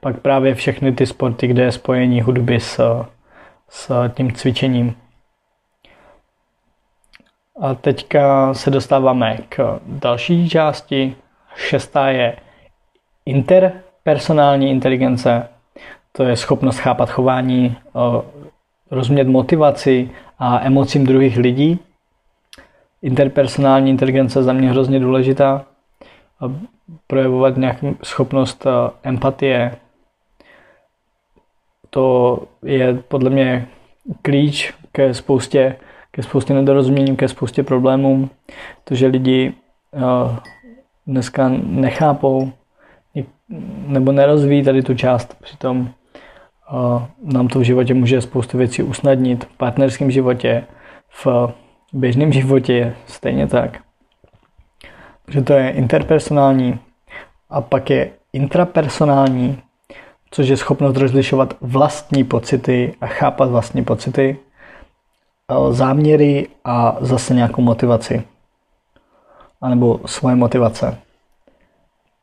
Pak 0.00 0.20
právě 0.20 0.54
všechny 0.54 0.92
ty 0.92 1.06
sporty, 1.06 1.46
kde 1.46 1.62
je 1.62 1.72
spojení 1.72 2.20
hudby 2.20 2.60
s, 2.60 3.04
s 3.68 4.08
tím 4.14 4.32
cvičením. 4.32 4.96
A 7.60 7.74
teďka 7.74 8.54
se 8.54 8.70
dostáváme 8.70 9.38
k 9.48 9.80
další 9.86 10.48
části. 10.48 11.16
Šestá 11.56 12.08
je 12.08 12.36
interpersonální 13.26 14.70
inteligence. 14.70 15.48
To 16.18 16.24
je 16.24 16.36
schopnost 16.36 16.78
chápat 16.78 17.10
chování, 17.10 17.76
rozumět 18.90 19.24
motivaci 19.24 20.10
a 20.38 20.60
emocím 20.60 21.06
druhých 21.06 21.36
lidí. 21.36 21.78
Interpersonální 23.02 23.90
inteligence 23.90 24.42
za 24.42 24.52
mě 24.52 24.70
hrozně 24.70 25.00
důležitá. 25.00 25.64
Projevovat 27.06 27.56
nějakou 27.56 27.94
schopnost 28.02 28.66
empatie. 29.02 29.76
To 31.90 32.38
je 32.64 32.94
podle 33.08 33.30
mě 33.30 33.68
klíč 34.22 34.74
ke 34.92 35.14
spoustě, 35.14 35.76
ke 36.10 36.22
spoustě 36.22 36.54
nedorozuměním, 36.54 37.16
ke 37.16 37.28
spoustě 37.28 37.62
problémům. 37.62 38.30
To, 38.84 38.94
že 38.94 39.06
lidi 39.06 39.52
dneska 41.06 41.50
nechápou 41.62 42.52
nebo 43.86 44.12
nerozvíjí 44.12 44.64
tady 44.64 44.82
tu 44.82 44.94
část. 44.94 45.42
Přitom 45.42 45.90
nám 47.22 47.48
to 47.48 47.58
v 47.58 47.62
životě 47.62 47.94
může 47.94 48.20
spoustu 48.20 48.58
věcí 48.58 48.82
usnadnit, 48.82 49.44
v 49.44 49.56
partnerském 49.56 50.10
životě, 50.10 50.64
v 51.24 51.26
běžném 51.92 52.32
životě 52.32 52.94
stejně 53.06 53.46
tak. 53.46 53.78
Takže 55.24 55.42
to 55.42 55.52
je 55.52 55.70
interpersonální 55.70 56.78
a 57.50 57.60
pak 57.60 57.90
je 57.90 58.10
intrapersonální, 58.32 59.62
což 60.30 60.48
je 60.48 60.56
schopnost 60.56 60.96
rozlišovat 60.96 61.54
vlastní 61.60 62.24
pocity 62.24 62.94
a 63.00 63.06
chápat 63.06 63.50
vlastní 63.50 63.84
pocity, 63.84 64.36
záměry 65.70 66.48
a 66.64 66.96
zase 67.00 67.34
nějakou 67.34 67.62
motivaci. 67.62 68.22
A 69.60 69.68
nebo 69.68 70.00
svoje 70.06 70.36
motivace. 70.36 70.98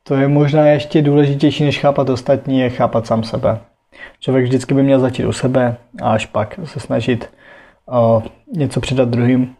To 0.03 0.15
je 0.15 0.27
možná 0.27 0.67
ještě 0.67 1.01
důležitější, 1.01 1.63
než 1.63 1.79
chápat 1.79 2.09
ostatní, 2.09 2.59
je 2.59 2.69
chápat 2.69 3.07
sám 3.07 3.23
sebe. 3.23 3.59
Člověk 4.19 4.45
vždycky 4.45 4.73
by 4.73 4.83
měl 4.83 4.99
začít 4.99 5.25
u 5.25 5.31
sebe 5.31 5.77
a 6.01 6.11
až 6.11 6.25
pak 6.25 6.59
se 6.63 6.79
snažit 6.79 7.29
uh, 7.85 8.23
něco 8.53 8.81
předat 8.81 9.09
druhým. 9.09 9.55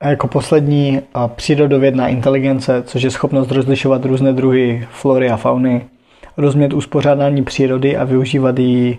A 0.00 0.08
jako 0.08 0.28
poslední 0.28 1.00
uh, 1.16 1.26
přírodovědná 1.26 2.08
inteligence, 2.08 2.82
což 2.82 3.02
je 3.02 3.10
schopnost 3.10 3.50
rozlišovat 3.50 4.04
různé 4.04 4.32
druhy 4.32 4.88
flory 4.90 5.30
a 5.30 5.36
fauny, 5.36 5.88
rozumět 6.36 6.72
uspořádání 6.72 7.44
přírody 7.44 7.96
a 7.96 8.04
využívat 8.04 8.58
ji 8.58 8.98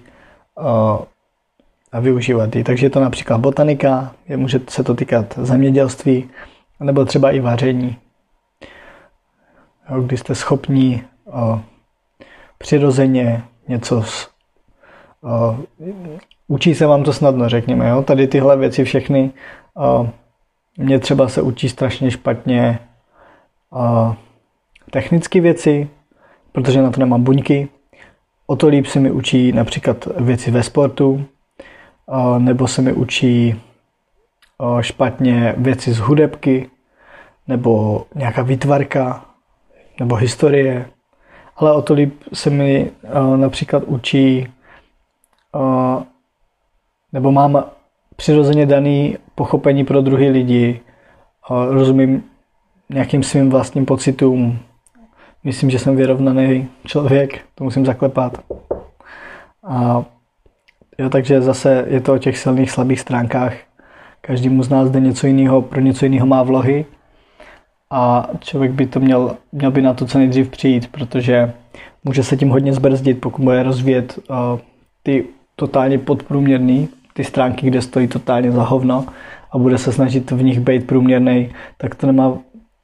uh, 0.59 0.65
a 1.91 1.99
využívat 1.99 2.55
ji. 2.55 2.63
Takže 2.63 2.85
je 2.85 2.89
to 2.89 2.99
například 2.99 3.37
botanika, 3.37 4.15
je, 4.27 4.37
může 4.37 4.61
se 4.69 4.83
to 4.83 4.95
týkat 4.95 5.33
zemědělství, 5.37 6.29
nebo 6.79 7.05
třeba 7.05 7.31
i 7.31 7.39
vaření. 7.39 7.97
Kdy 10.05 10.17
jste 10.17 10.35
schopni 10.35 11.03
přirozeně 12.59 13.43
něco 13.67 14.03
s, 14.03 14.29
uh, 15.21 15.59
učí 16.47 16.75
se 16.75 16.85
vám 16.85 17.03
to 17.03 17.13
snadno, 17.13 17.49
řekněme. 17.49 17.89
Jo? 17.89 18.01
Tady 18.01 18.27
tyhle 18.27 18.57
věci 18.57 18.83
všechny 18.83 19.31
uh, 19.73 20.07
mě 20.77 20.99
třeba 20.99 21.27
se 21.27 21.41
učí 21.41 21.69
strašně 21.69 22.11
špatně 22.11 22.79
uh, 23.71 24.13
technické 24.91 25.41
věci, 25.41 25.89
protože 26.51 26.81
na 26.81 26.91
to 26.91 26.99
nemám 26.99 27.23
buňky. 27.23 27.67
O 28.47 28.55
to 28.55 28.67
líp 28.67 28.85
se 28.85 28.99
mi 28.99 29.11
učí 29.11 29.51
například 29.51 30.07
věci 30.17 30.51
ve 30.51 30.63
sportu, 30.63 31.25
uh, 32.05 32.39
nebo 32.39 32.67
se 32.67 32.81
mi 32.81 32.93
učí 32.93 33.61
uh, 34.57 34.81
špatně 34.81 35.55
věci 35.57 35.93
z 35.93 35.99
hudebky, 35.99 36.69
nebo 37.47 38.05
nějaká 38.15 38.41
výtvarka, 38.41 39.25
nebo 39.99 40.15
historie, 40.15 40.85
ale 41.59 41.73
o 41.73 41.81
to 41.81 41.93
líp 41.93 42.13
se 42.33 42.49
mi 42.49 42.91
uh, 43.03 43.37
například 43.37 43.83
učí, 43.83 44.47
uh, 45.55 46.03
nebo 47.13 47.31
mám 47.31 47.63
přirozeně 48.15 48.65
daný 48.65 49.17
pochopení 49.35 49.85
pro 49.85 50.01
druhý 50.01 50.29
lidi, 50.29 50.81
uh, 51.49 51.73
rozumím 51.73 52.23
nějakým 52.89 53.23
svým 53.23 53.49
vlastním 53.49 53.85
pocitům, 53.85 54.59
myslím, 55.43 55.69
že 55.69 55.79
jsem 55.79 55.95
vyrovnaný 55.95 56.67
člověk, 56.85 57.41
to 57.55 57.63
musím 57.63 57.85
zaklepat. 57.85 58.37
A 59.63 60.03
jo, 60.97 61.09
takže 61.09 61.41
zase 61.41 61.85
je 61.87 62.01
to 62.01 62.13
o 62.13 62.17
těch 62.17 62.37
silných, 62.37 62.71
slabých 62.71 62.99
stránkách. 62.99 63.53
Každému 64.21 64.63
z 64.63 64.69
nás 64.69 64.89
jde 64.89 64.99
něco 64.99 65.27
jiného, 65.27 65.61
pro 65.61 65.81
něco 65.81 66.05
jiného 66.05 66.27
má 66.27 66.43
vlohy 66.43 66.85
a 67.91 68.29
člověk 68.39 68.71
by 68.71 68.87
to 68.87 68.99
měl, 68.99 69.35
měl 69.51 69.71
by 69.71 69.81
na 69.81 69.93
to 69.93 70.05
co 70.05 70.17
nejdřív 70.17 70.49
přijít, 70.49 70.87
protože 70.91 71.53
může 72.03 72.23
se 72.23 72.37
tím 72.37 72.49
hodně 72.49 72.73
zbrzdit, 72.73 73.21
pokud 73.21 73.43
bude 73.43 73.63
rozvíjet 73.63 74.19
uh, 74.29 74.35
ty 75.03 75.25
totálně 75.55 75.97
podprůměrný, 75.97 76.89
ty 77.13 77.23
stránky, 77.23 77.67
kde 77.67 77.81
stojí 77.81 78.07
totálně 78.07 78.51
za 78.51 78.63
hovno 78.63 79.05
a 79.51 79.57
bude 79.57 79.77
se 79.77 79.91
snažit 79.91 80.31
v 80.31 80.43
nich 80.43 80.59
být 80.59 80.87
průměrný, 80.87 81.49
tak 81.77 81.95
to 81.95 82.07
nemá 82.07 82.37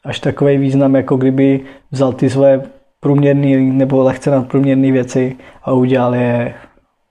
až 0.03 0.19
takový 0.19 0.57
význam, 0.57 0.95
jako 0.95 1.17
kdyby 1.17 1.61
vzal 1.91 2.13
ty 2.13 2.29
svoje 2.29 2.61
průměrné 2.99 3.57
nebo 3.57 4.03
lehce 4.03 4.31
nadprůměrné 4.31 4.91
věci 4.91 5.35
a 5.63 5.71
udělal 5.71 6.15
je 6.15 6.53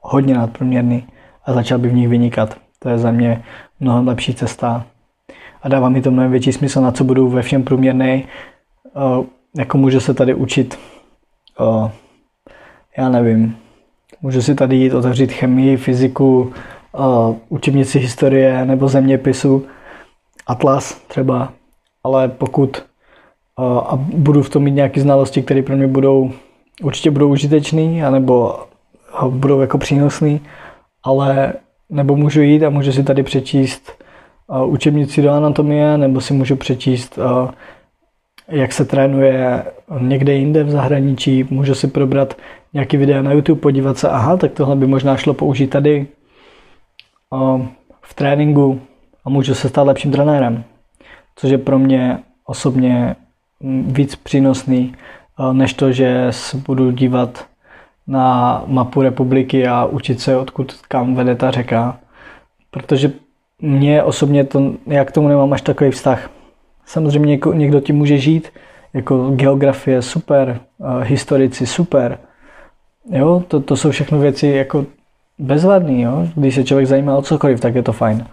hodně 0.00 0.34
nadprůměrný 0.34 1.06
a 1.44 1.52
začal 1.52 1.78
by 1.78 1.88
v 1.88 1.94
nich 1.94 2.08
vynikat. 2.08 2.56
To 2.78 2.88
je 2.88 2.98
za 2.98 3.10
mě 3.10 3.42
mnohem 3.80 4.08
lepší 4.08 4.34
cesta 4.34 4.86
a 5.64 5.68
dává 5.68 5.88
mi 5.88 6.02
to 6.02 6.10
mnohem 6.10 6.30
větší 6.30 6.52
smysl, 6.52 6.80
na 6.80 6.92
co 6.92 7.04
budu 7.04 7.28
ve 7.28 7.42
všem 7.42 7.62
průměrný. 7.62 8.24
Uh, 9.18 9.24
jako 9.56 9.78
můžu 9.78 10.00
se 10.00 10.14
tady 10.14 10.34
učit, 10.34 10.78
uh, 11.60 11.90
já 12.98 13.08
nevím, 13.08 13.56
můžu 14.22 14.42
si 14.42 14.54
tady 14.54 14.76
jít 14.76 14.94
otevřít 14.94 15.32
chemii, 15.32 15.76
fyziku, 15.76 16.52
uh, 16.92 17.36
učebnici 17.48 17.98
historie 17.98 18.64
nebo 18.64 18.88
zeměpisu, 18.88 19.66
atlas 20.46 20.94
třeba, 21.08 21.52
ale 22.04 22.28
pokud 22.28 22.82
a 23.58 23.96
budu 23.96 24.42
v 24.42 24.50
tom 24.50 24.62
mít 24.62 24.70
nějaké 24.70 25.00
znalosti, 25.00 25.42
které 25.42 25.62
pro 25.62 25.76
mě 25.76 25.86
budou 25.86 26.32
určitě 26.82 27.10
budou 27.10 27.28
užitečný, 27.28 28.04
anebo 28.04 28.58
budou 29.28 29.60
jako 29.60 29.78
přínosný, 29.78 30.40
ale 31.02 31.52
nebo 31.90 32.16
můžu 32.16 32.42
jít 32.42 32.64
a 32.64 32.70
můžu 32.70 32.92
si 32.92 33.02
tady 33.02 33.22
přečíst 33.22 34.03
učebnici 34.66 35.22
do 35.22 35.30
anatomie, 35.30 35.98
nebo 35.98 36.20
si 36.20 36.34
můžu 36.34 36.56
přečíst, 36.56 37.18
jak 38.48 38.72
se 38.72 38.84
trénuje 38.84 39.64
někde 40.00 40.34
jinde 40.34 40.64
v 40.64 40.70
zahraničí, 40.70 41.46
můžu 41.50 41.74
si 41.74 41.88
probrat 41.88 42.36
nějaký 42.72 42.96
videa 42.96 43.22
na 43.22 43.32
YouTube, 43.32 43.60
podívat 43.60 43.98
se, 43.98 44.08
aha, 44.08 44.36
tak 44.36 44.52
tohle 44.52 44.76
by 44.76 44.86
možná 44.86 45.16
šlo 45.16 45.34
použít 45.34 45.66
tady 45.66 46.06
v 48.02 48.14
tréninku 48.14 48.80
a 49.24 49.30
můžu 49.30 49.54
se 49.54 49.68
stát 49.68 49.82
lepším 49.82 50.12
trenérem, 50.12 50.64
což 51.36 51.50
je 51.50 51.58
pro 51.58 51.78
mě 51.78 52.18
osobně 52.46 53.16
víc 53.86 54.16
přínosný, 54.16 54.94
než 55.52 55.74
to, 55.74 55.92
že 55.92 56.26
se 56.30 56.56
budu 56.56 56.90
dívat 56.90 57.46
na 58.06 58.62
mapu 58.66 59.02
republiky 59.02 59.66
a 59.66 59.84
učit 59.84 60.20
se, 60.20 60.36
odkud 60.36 60.72
kam 60.88 61.14
vede 61.14 61.34
ta 61.34 61.50
řeka. 61.50 61.98
Protože 62.70 63.12
mně 63.64 64.02
osobně 64.02 64.44
to, 64.44 64.72
já 64.86 65.04
k 65.04 65.12
tomu 65.12 65.28
nemám 65.28 65.52
až 65.52 65.62
takový 65.62 65.90
vztah. 65.90 66.30
Samozřejmě 66.86 67.38
někdo 67.54 67.80
tím 67.80 67.96
může 67.96 68.18
žít, 68.18 68.52
jako 68.94 69.30
geografie 69.30 70.02
super, 70.02 70.60
historici 71.02 71.66
super. 71.66 72.18
Jo, 73.10 73.42
to, 73.48 73.60
to 73.60 73.76
jsou 73.76 73.90
všechno 73.90 74.18
věci 74.18 74.46
jako 74.46 74.86
bezvadný, 75.38 76.02
jo. 76.02 76.28
Když 76.34 76.54
se 76.54 76.64
člověk 76.64 76.88
zajímá 76.88 77.16
o 77.16 77.22
cokoliv, 77.22 77.60
tak 77.60 77.74
je 77.74 77.82
to 77.82 77.92
fajn. 77.92 78.26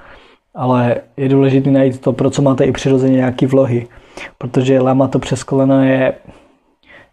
Ale 0.56 0.96
je 1.18 1.30
důležité 1.30 1.72
najít 1.72 2.02
to, 2.02 2.14
pro 2.14 2.30
co 2.30 2.42
máte 2.42 2.64
i 2.64 2.72
přirozeně 2.72 3.16
nějaký 3.16 3.46
vlohy. 3.46 3.88
Protože 4.38 4.80
lama 4.80 5.08
to 5.08 5.20
přes 5.20 5.44
koleno 5.44 5.84
je 5.84 6.14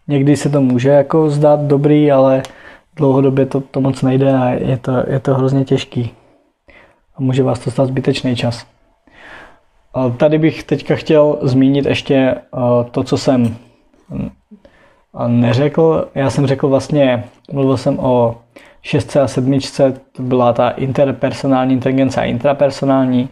někdy 0.07 0.37
se 0.37 0.49
to 0.49 0.61
může 0.61 0.89
jako 0.89 1.29
zdát 1.29 1.59
dobrý, 1.59 2.11
ale 2.11 2.43
dlouhodobě 2.95 3.45
to, 3.45 3.61
to 3.61 3.81
moc 3.81 4.01
nejde 4.01 4.37
a 4.37 4.49
je 4.49 4.77
to, 4.77 4.91
je 5.07 5.19
to 5.19 5.33
hrozně 5.33 5.65
těžký. 5.65 6.11
A 7.19 7.21
může 7.21 7.43
vás 7.43 7.59
to 7.59 7.71
stát 7.71 7.85
zbytečný 7.85 8.35
čas. 8.35 8.65
Tady 10.17 10.37
bych 10.37 10.63
teďka 10.63 10.95
chtěl 10.95 11.37
zmínit 11.41 11.85
ještě 11.85 12.35
to, 12.91 13.03
co 13.03 13.17
jsem 13.17 13.55
neřekl. 15.27 16.07
Já 16.15 16.29
jsem 16.29 16.47
řekl 16.47 16.67
vlastně, 16.67 17.23
mluvil 17.51 17.77
jsem 17.77 17.99
o 17.99 18.37
šestce 18.81 19.21
a 19.21 19.27
sedmičce, 19.27 19.93
to 20.11 20.23
byla 20.23 20.53
ta 20.53 20.69
interpersonální 20.69 21.73
inteligence 21.73 22.21
a 22.21 22.23
intrapersonální. 22.23 23.29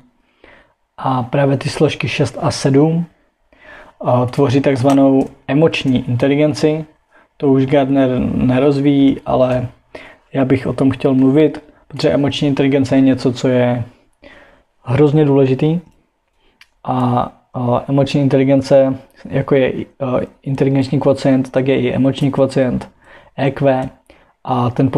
A 0.98 1.24
právě 1.24 1.58
ty 1.58 1.70
složky 1.70 2.08
6 2.08 2.38
a 2.42 2.52
7 2.52 3.06
tvoří 4.32 4.62
takzvanou 4.62 5.26
emoční 5.48 6.10
inteligenci. 6.10 6.86
To 7.38 7.48
už 7.48 7.66
Gardner 7.66 8.20
nerozvíjí, 8.20 9.18
ale 9.26 9.68
já 10.34 10.46
bych 10.46 10.68
o 10.68 10.74
tom 10.74 10.92
chtěl 10.92 11.14
mluvit, 11.14 11.64
protože 11.88 12.10
emoční 12.10 12.48
inteligence 12.48 12.96
je 12.96 13.02
něco, 13.02 13.34
co 13.34 13.48
je 13.48 13.84
hrozně 14.84 15.26
důležitý. 15.26 15.80
A 16.84 17.32
emoční 17.90 18.22
inteligence, 18.22 18.96
jako 19.30 19.56
je 19.56 19.74
inteligenční 20.42 21.00
kvocient, 21.00 21.52
tak 21.52 21.68
je 21.68 21.80
i 21.82 21.94
emoční 21.94 22.32
kvocient, 22.32 22.90
EQ, 23.38 23.90
a 24.44 24.70
ten, 24.70 24.92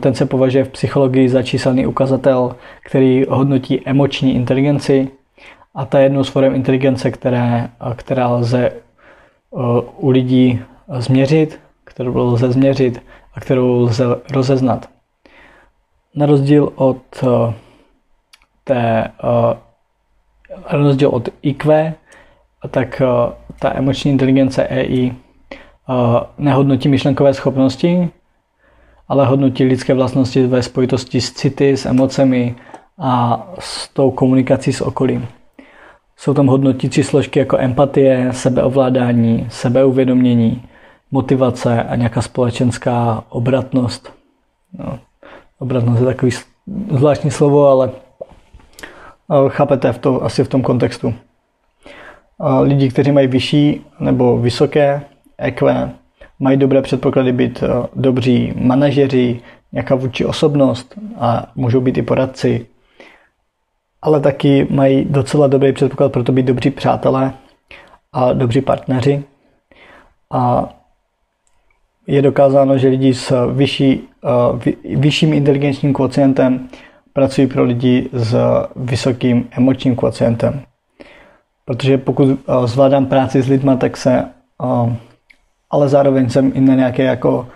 ten 0.00 0.14
se 0.14 0.26
považuje 0.26 0.64
v 0.64 0.68
psychologii 0.68 1.28
za 1.28 1.42
číselný 1.42 1.86
ukazatel, 1.86 2.56
který 2.84 3.24
hodnotí 3.28 3.82
emoční 3.88 4.34
inteligenci. 4.34 5.08
A 5.74 5.84
ta 5.84 5.98
je 5.98 6.04
jednou 6.04 6.24
z 6.24 6.28
forem 6.28 6.54
inteligence, 6.54 7.10
které, 7.10 7.68
která 7.96 8.28
lze 8.28 8.72
u 9.96 10.10
lidí 10.10 10.60
změřit, 10.98 11.60
kterou 11.84 12.16
lze 12.16 12.52
změřit 12.52 13.02
a 13.34 13.40
kterou 13.40 13.80
lze 13.80 14.04
rozeznat. 14.30 14.88
Na 16.14 16.26
rozdíl 16.26 16.72
od 16.74 17.24
té 18.64 19.10
rozdíl 20.70 21.08
od 21.08 21.28
IQ, 21.42 21.94
tak 22.70 23.02
ta 23.58 23.76
emoční 23.76 24.10
inteligence 24.10 24.64
EI 24.66 25.14
nehodnotí 26.38 26.88
myšlenkové 26.88 27.34
schopnosti, 27.34 28.10
ale 29.08 29.26
hodnotí 29.26 29.64
lidské 29.64 29.94
vlastnosti 29.94 30.46
ve 30.46 30.62
spojitosti 30.62 31.20
s 31.20 31.32
city, 31.32 31.76
s 31.76 31.86
emocemi 31.86 32.54
a 32.98 33.46
s 33.58 33.88
tou 33.88 34.10
komunikací 34.10 34.72
s 34.72 34.80
okolím. 34.80 35.28
Jsou 36.16 36.34
tam 36.34 36.46
hodnotící 36.46 37.02
složky 37.02 37.38
jako 37.38 37.58
empatie, 37.58 38.32
sebeovládání, 38.32 39.46
sebeuvědomění, 39.50 40.68
motivace 41.10 41.82
a 41.82 41.96
nějaká 41.96 42.22
společenská 42.22 43.24
obratnost. 43.28 44.12
No, 44.78 44.98
obratnost 45.58 46.00
je 46.00 46.06
takový 46.06 46.32
zvláštní 46.90 47.30
slovo, 47.30 47.66
ale 47.66 47.90
chápete 49.48 49.92
v 49.92 49.98
to, 49.98 50.24
asi 50.24 50.44
v 50.44 50.48
tom 50.48 50.62
kontextu. 50.62 51.14
Lidi, 52.62 52.88
kteří 52.88 53.12
mají 53.12 53.26
vyšší 53.26 53.86
nebo 54.00 54.38
vysoké 54.38 55.02
EQ, 55.38 55.90
mají 56.38 56.56
dobré 56.56 56.82
předpoklady 56.82 57.32
být 57.32 57.62
eh, 57.62 57.86
dobří 57.94 58.52
manažeři, 58.56 59.40
nějaká 59.72 59.94
vůči 59.94 60.24
osobnost 60.24 60.94
a 61.18 61.46
můžou 61.54 61.80
být 61.80 61.98
i 61.98 62.02
poradci, 62.02 62.66
ale 64.02 64.20
taky 64.20 64.66
mají 64.70 65.04
docela 65.04 65.46
dobrý 65.46 65.72
předpoklad 65.72 66.12
pro 66.12 66.24
to 66.24 66.32
být 66.32 66.46
dobří 66.46 66.70
přátelé 66.70 67.32
a 68.12 68.32
dobří 68.32 68.60
partneři. 68.60 69.24
A 70.30 70.68
je 72.08 72.22
dokázáno, 72.22 72.78
že 72.78 72.88
lidi 72.88 73.14
s 73.14 73.52
vyšší, 73.52 74.08
vyšším 74.96 75.32
inteligenčním 75.32 75.92
kvocientem 75.92 76.68
pracují 77.12 77.46
pro 77.46 77.64
lidi 77.64 78.08
s 78.12 78.36
vysokým 78.76 79.48
emočním 79.50 79.96
kvocientem. 79.96 80.60
Protože 81.64 81.98
pokud 81.98 82.28
zvládám 82.64 83.06
práci 83.06 83.42
s 83.42 83.48
lidmi, 83.48 83.70
tak 83.78 83.96
se 83.96 84.24
ale 85.70 85.88
zároveň 85.88 86.30
jsem 86.30 86.52
i 86.54 86.60
na 86.60 86.74
nějaké 86.74 87.02
jako 87.02 87.48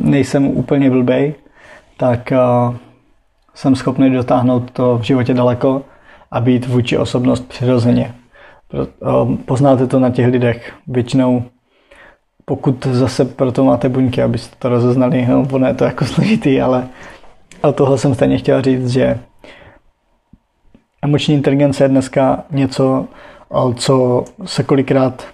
nejsem 0.00 0.46
úplně 0.46 0.90
blbej, 0.90 1.34
tak 1.96 2.32
jsem 3.54 3.76
schopný 3.76 4.10
dotáhnout 4.10 4.70
to 4.70 4.98
v 4.98 5.02
životě 5.02 5.34
daleko 5.34 5.82
a 6.30 6.40
být 6.40 6.66
vůči 6.66 6.98
osobnost 6.98 7.48
přirozeně. 7.48 8.14
Poznáte 9.44 9.86
to 9.86 9.98
na 9.98 10.10
těch 10.10 10.26
lidech. 10.26 10.72
Většinou 10.86 11.42
pokud 12.48 12.86
zase 12.86 13.24
pro 13.24 13.52
to 13.52 13.64
máte 13.64 13.88
buňky, 13.88 14.22
abyste 14.22 14.56
to 14.58 14.68
rozeznali, 14.68 15.26
no, 15.26 15.48
ono 15.52 15.66
je 15.66 15.74
to 15.74 15.84
jako 15.84 16.04
složitý, 16.14 16.60
ale, 16.60 16.88
ale 17.62 17.72
tohle 17.72 17.98
jsem 17.98 18.14
stejně 18.14 18.38
chtěl 18.38 18.62
říct, 18.62 18.88
že 18.88 19.18
emoční 21.02 21.34
inteligence 21.34 21.84
je 21.84 21.88
dneska 21.88 22.44
něco, 22.50 23.06
co 23.74 24.24
se 24.44 24.62
kolikrát 24.62 25.26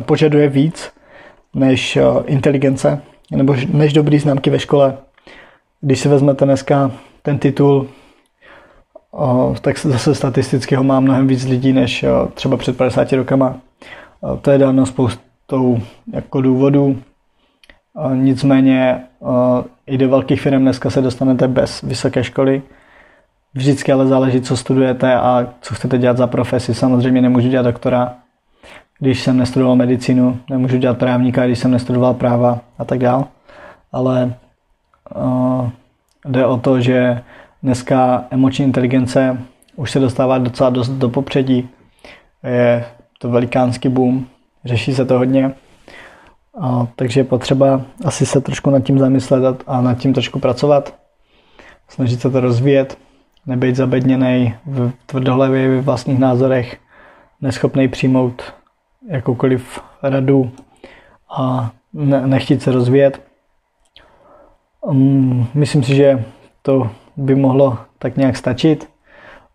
požaduje 0.00 0.48
víc 0.48 0.92
než 1.54 1.98
inteligence, 2.24 3.02
nebo 3.30 3.56
než 3.72 3.92
dobrý 3.92 4.18
známky 4.18 4.50
ve 4.50 4.58
škole. 4.58 4.96
Když 5.80 6.00
si 6.00 6.08
vezmete 6.08 6.44
dneska 6.44 6.90
ten 7.22 7.38
titul, 7.38 7.88
tak 9.60 9.78
zase 9.78 10.14
statisticky 10.14 10.74
ho 10.74 10.84
má 10.84 11.00
mnohem 11.00 11.26
víc 11.26 11.44
lidí 11.44 11.72
než 11.72 12.04
třeba 12.34 12.56
před 12.56 12.76
50 12.76 13.12
rokama. 13.12 13.56
To 14.40 14.50
je 14.50 14.58
dáno 14.58 14.86
spoustou 15.46 15.78
jako 16.12 16.40
důvodů. 16.40 17.02
Nicméně 18.14 19.04
i 19.86 19.98
do 19.98 20.08
velkých 20.08 20.40
firm 20.40 20.62
dneska 20.62 20.90
se 20.90 21.02
dostanete 21.02 21.48
bez 21.48 21.82
vysoké 21.82 22.24
školy. 22.24 22.62
Vždycky 23.54 23.92
ale 23.92 24.06
záleží, 24.06 24.40
co 24.40 24.56
studujete 24.56 25.14
a 25.14 25.48
co 25.60 25.74
chcete 25.74 25.98
dělat 25.98 26.16
za 26.16 26.26
profesi. 26.26 26.74
Samozřejmě 26.74 27.22
nemůžu 27.22 27.48
dělat 27.48 27.62
doktora, 27.62 28.14
když 28.98 29.20
jsem 29.20 29.36
nestudoval 29.36 29.76
medicínu, 29.76 30.38
nemůžu 30.50 30.76
dělat 30.76 30.98
právníka, 30.98 31.46
když 31.46 31.58
jsem 31.58 31.70
nestudoval 31.70 32.14
práva 32.14 32.58
a 32.78 32.84
tak 32.84 32.98
dál. 32.98 33.24
Ale 33.92 34.34
uh, 35.16 35.70
jde 36.24 36.46
o 36.46 36.56
to, 36.56 36.80
že 36.80 37.22
dneska 37.62 38.24
emoční 38.30 38.64
inteligence 38.64 39.38
už 39.76 39.90
se 39.90 40.00
dostává 40.00 40.38
docela 40.38 40.70
dost 40.70 40.88
do 40.88 41.08
popředí. 41.08 41.68
Je 42.44 42.84
to 43.18 43.30
velikánský 43.30 43.88
boom, 43.88 44.26
řeší 44.66 44.94
se 44.94 45.04
to 45.04 45.18
hodně. 45.18 45.54
Uh, 46.52 46.86
takže 46.96 47.20
je 47.20 47.24
potřeba 47.24 47.82
asi 48.04 48.26
se 48.26 48.40
trošku 48.40 48.70
nad 48.70 48.80
tím 48.80 48.98
zamyslet 48.98 49.62
a 49.66 49.80
nad 49.80 49.98
tím 49.98 50.12
trošku 50.12 50.38
pracovat. 50.38 50.94
Snažit 51.88 52.20
se 52.20 52.30
to 52.30 52.40
rozvíjet, 52.40 52.98
nebejt 53.46 53.76
zabedněný 53.76 54.54
v 54.66 54.92
tvrdohlavě 55.06 55.80
v 55.80 55.84
vlastních 55.84 56.18
názorech, 56.18 56.76
neschopný 57.40 57.88
přijmout 57.88 58.42
jakoukoliv 59.08 59.80
radu 60.02 60.50
a 61.30 61.70
ne, 61.92 62.26
nechtít 62.26 62.62
se 62.62 62.72
rozvíjet. 62.72 63.22
Um, 64.80 65.48
myslím 65.54 65.82
si, 65.82 65.94
že 65.94 66.24
to 66.62 66.90
by 67.16 67.34
mohlo 67.34 67.78
tak 67.98 68.16
nějak 68.16 68.36
stačit. 68.36 68.88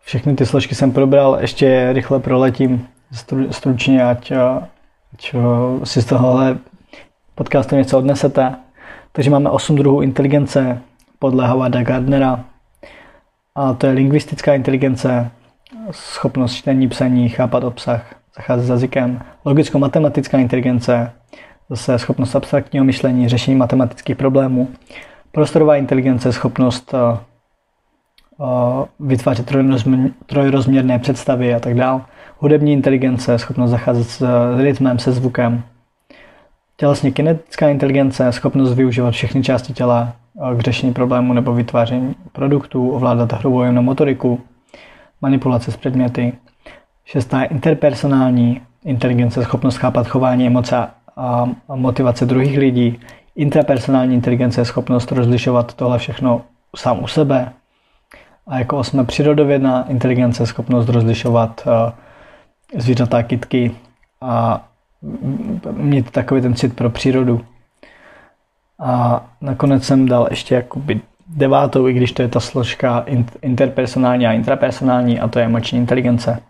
Všechny 0.00 0.34
ty 0.34 0.46
složky 0.46 0.74
jsem 0.74 0.92
probral, 0.92 1.38
ještě 1.40 1.92
rychle 1.92 2.20
proletím 2.20 2.86
stru, 3.12 3.52
stručně, 3.52 4.04
ať, 4.04 4.32
ať 5.14 5.34
si 5.84 6.02
z 6.02 6.04
tohohle 6.04 6.58
podcastu 7.34 7.76
něco 7.76 7.98
odnesete. 7.98 8.54
Takže 9.12 9.30
máme 9.30 9.50
8 9.50 9.76
druhů 9.76 10.02
inteligence 10.02 10.82
podle 11.18 11.48
Howarda 11.48 11.82
Gardnera. 11.82 12.44
A 13.54 13.74
to 13.74 13.86
je 13.86 13.92
lingvistická 13.92 14.54
inteligence, 14.54 15.30
schopnost 15.90 16.54
čtení, 16.54 16.88
psaní, 16.88 17.28
chápat 17.28 17.64
obsah, 17.64 18.14
zacházet 18.36 18.66
s 18.66 18.68
jazykem, 18.68 19.20
logicko-matematická 19.44 20.38
inteligence, 20.38 21.12
zase 21.70 21.98
schopnost 21.98 22.34
abstraktního 22.34 22.84
myšlení, 22.84 23.28
řešení 23.28 23.56
matematických 23.56 24.16
problémů, 24.16 24.68
prostorová 25.32 25.76
inteligence, 25.76 26.32
schopnost 26.32 26.94
uh, 26.94 27.18
uh, 28.48 28.84
vytvářet 29.00 29.52
trojrozměrné 30.26 30.98
představy 30.98 31.54
a 31.54 31.60
tak 31.60 31.74
dále, 31.74 32.00
hudební 32.42 32.72
inteligence, 32.72 33.38
schopnost 33.38 33.70
zacházet 33.70 34.06
s 34.06 34.26
rytmem, 34.56 34.98
se 34.98 35.12
zvukem, 35.12 35.62
tělesně 36.76 37.10
kinetická 37.10 37.68
inteligence, 37.68 38.32
schopnost 38.32 38.74
využívat 38.74 39.10
všechny 39.10 39.42
části 39.42 39.72
těla 39.72 40.12
k 40.56 40.60
řešení 40.60 40.92
problému 40.92 41.32
nebo 41.32 41.54
vytváření 41.54 42.14
produktů, 42.32 42.90
ovládat 42.90 43.32
hrubou 43.32 43.72
motoriku, 43.72 44.40
manipulace 45.20 45.72
s 45.72 45.76
předměty, 45.76 46.32
Šestá 47.04 47.40
je 47.40 47.46
interpersonální 47.46 48.60
inteligence, 48.84 49.42
schopnost 49.42 49.76
chápat 49.76 50.06
chování, 50.06 50.46
emoce 50.46 50.76
a 51.16 51.46
motivace 51.74 52.26
druhých 52.26 52.58
lidí. 52.58 53.00
Intrapersonální 53.36 54.14
inteligence 54.14 54.60
je 54.60 54.64
schopnost 54.64 55.12
rozlišovat 55.12 55.74
tohle 55.74 55.98
všechno 55.98 56.42
sám 56.76 57.02
u 57.02 57.06
sebe. 57.06 57.52
A 58.46 58.58
jako 58.58 58.78
osmé 58.78 59.04
přírodovědná 59.04 59.88
inteligence, 59.88 60.46
schopnost 60.46 60.88
rozlišovat 60.88 61.68
zvířata, 62.76 63.22
kytky 63.22 63.74
a 64.20 64.64
mít 65.72 66.10
takový 66.10 66.40
ten 66.40 66.54
cit 66.54 66.76
pro 66.76 66.90
přírodu. 66.90 67.40
A 68.78 69.24
nakonec 69.40 69.84
jsem 69.84 70.06
dal 70.06 70.26
ještě 70.30 70.54
jakoby 70.54 71.00
devátou, 71.26 71.88
i 71.88 71.92
když 71.92 72.12
to 72.12 72.22
je 72.22 72.28
ta 72.28 72.40
složka 72.40 73.04
interpersonální 73.42 74.26
a 74.26 74.32
intrapersonální, 74.32 75.20
a 75.20 75.28
to 75.28 75.38
je 75.38 75.44
emoční 75.44 75.78
inteligence. 75.78 76.42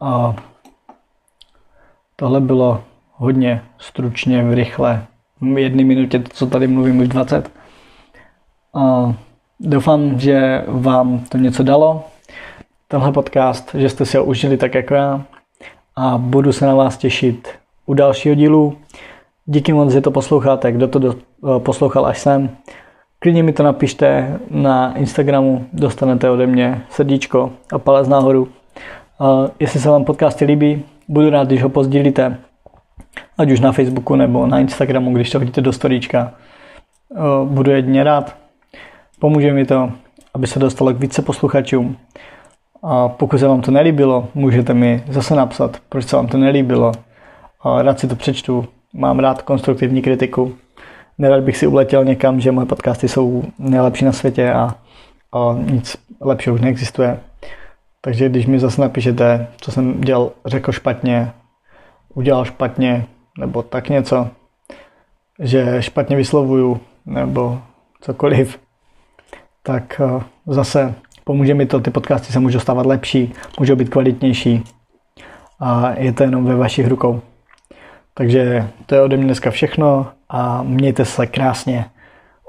A 0.00 0.34
tohle 2.16 2.40
bylo 2.40 2.84
hodně 3.12 3.62
stručně, 3.78 4.44
v 4.44 4.52
rychle, 4.52 5.06
v 5.40 5.58
jedné 5.58 5.84
minutě, 5.84 6.22
co 6.30 6.46
tady 6.46 6.66
mluvím, 6.66 6.98
už 6.98 7.08
20. 7.08 7.50
A 8.74 9.14
doufám, 9.60 10.20
že 10.20 10.64
vám 10.66 11.18
to 11.18 11.38
něco 11.38 11.62
dalo, 11.62 12.04
tenhle 12.88 13.12
podcast, 13.12 13.74
že 13.74 13.88
jste 13.88 14.06
si 14.06 14.16
ho 14.16 14.24
užili 14.24 14.56
tak 14.56 14.74
jako 14.74 14.94
já 14.94 15.24
a 15.96 16.18
budu 16.18 16.52
se 16.52 16.66
na 16.66 16.74
vás 16.74 16.96
těšit 16.96 17.48
u 17.86 17.94
dalšího 17.94 18.34
dílu. 18.34 18.78
Díky 19.46 19.72
moc, 19.72 19.92
že 19.92 20.00
to 20.00 20.10
posloucháte, 20.10 20.72
kdo 20.72 20.88
to 20.88 20.98
do, 20.98 21.14
eh, 21.14 21.60
poslouchal 21.60 22.06
až 22.06 22.18
sem. 22.18 22.50
Klidně 23.18 23.42
mi 23.42 23.52
to 23.52 23.62
napište 23.62 24.38
na 24.50 24.96
Instagramu, 24.96 25.66
dostanete 25.72 26.30
ode 26.30 26.46
mě 26.46 26.82
srdíčko 26.90 27.52
a 27.72 27.78
palec 27.78 28.08
nahoru. 28.08 28.48
Jestli 29.60 29.80
se 29.80 29.88
vám 29.88 30.04
podcasty 30.04 30.44
líbí, 30.44 30.84
budu 31.08 31.30
rád, 31.30 31.48
když 31.48 31.62
ho 31.62 31.68
pozdílíte, 31.68 32.38
ať 33.38 33.50
už 33.50 33.60
na 33.60 33.72
Facebooku 33.72 34.16
nebo 34.16 34.46
na 34.46 34.58
Instagramu, 34.58 35.14
když 35.14 35.30
to 35.30 35.38
hodíte 35.38 35.60
do 35.60 35.72
storíčka. 35.72 36.34
Budu 37.44 37.70
jedině 37.70 38.04
rád. 38.04 38.36
Pomůže 39.18 39.52
mi 39.52 39.64
to, 39.64 39.92
aby 40.34 40.46
se 40.46 40.58
dostalo 40.58 40.92
k 40.92 41.00
více 41.00 41.22
posluchačům. 41.22 41.96
A 42.82 43.08
pokud 43.08 43.38
se 43.38 43.48
vám 43.48 43.60
to 43.60 43.70
nelíbilo, 43.70 44.28
můžete 44.34 44.74
mi 44.74 45.04
zase 45.08 45.34
napsat, 45.34 45.76
proč 45.88 46.06
se 46.06 46.16
vám 46.16 46.26
to 46.26 46.38
nelíbilo. 46.38 46.92
A 47.60 47.82
rád 47.82 48.00
si 48.00 48.08
to 48.08 48.16
přečtu. 48.16 48.68
Mám 48.94 49.18
rád 49.18 49.42
konstruktivní 49.42 50.02
kritiku. 50.02 50.54
Nerad 51.18 51.44
bych 51.44 51.56
si 51.56 51.66
uletěl 51.66 52.04
někam, 52.04 52.40
že 52.40 52.52
moje 52.52 52.66
podcasty 52.66 53.08
jsou 53.08 53.44
nejlepší 53.58 54.04
na 54.04 54.12
světě 54.12 54.52
a, 54.52 54.74
a 55.32 55.56
nic 55.70 55.96
lepšího 56.20 56.54
už 56.54 56.60
neexistuje. 56.60 57.20
Takže 58.00 58.28
když 58.28 58.46
mi 58.46 58.58
zase 58.58 58.80
napíšete, 58.80 59.46
co 59.60 59.72
jsem 59.72 60.00
dělal, 60.00 60.30
řekl 60.46 60.72
špatně, 60.72 61.32
udělal 62.14 62.44
špatně, 62.44 63.06
nebo 63.38 63.62
tak 63.62 63.88
něco, 63.88 64.28
že 65.38 65.82
špatně 65.82 66.16
vyslovuju, 66.16 66.80
nebo 67.06 67.62
cokoliv, 68.00 68.58
tak 69.62 70.00
eh, 70.04 70.22
zase 70.46 70.94
pomůže 71.28 71.54
mi 71.54 71.66
to, 71.66 71.80
ty 71.80 71.90
podcasty 71.90 72.32
se 72.32 72.40
můžou 72.40 72.60
stávat 72.60 72.86
lepší, 72.86 73.32
můžou 73.58 73.76
být 73.76 73.88
kvalitnější 73.88 74.64
a 75.60 75.92
je 75.98 76.12
to 76.12 76.22
jenom 76.22 76.44
ve 76.44 76.56
vašich 76.56 76.88
rukou. 76.88 77.20
Takže 78.14 78.68
to 78.86 78.94
je 78.94 79.02
ode 79.02 79.16
mě 79.16 79.26
dneska 79.26 79.50
všechno 79.50 80.06
a 80.28 80.62
mějte 80.62 81.04
se 81.04 81.26
krásně. 81.26 81.84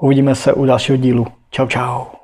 Uvidíme 0.00 0.34
se 0.34 0.52
u 0.52 0.64
dalšího 0.64 0.96
dílu. 0.96 1.26
Čau, 1.50 1.66
čau. 1.66 2.19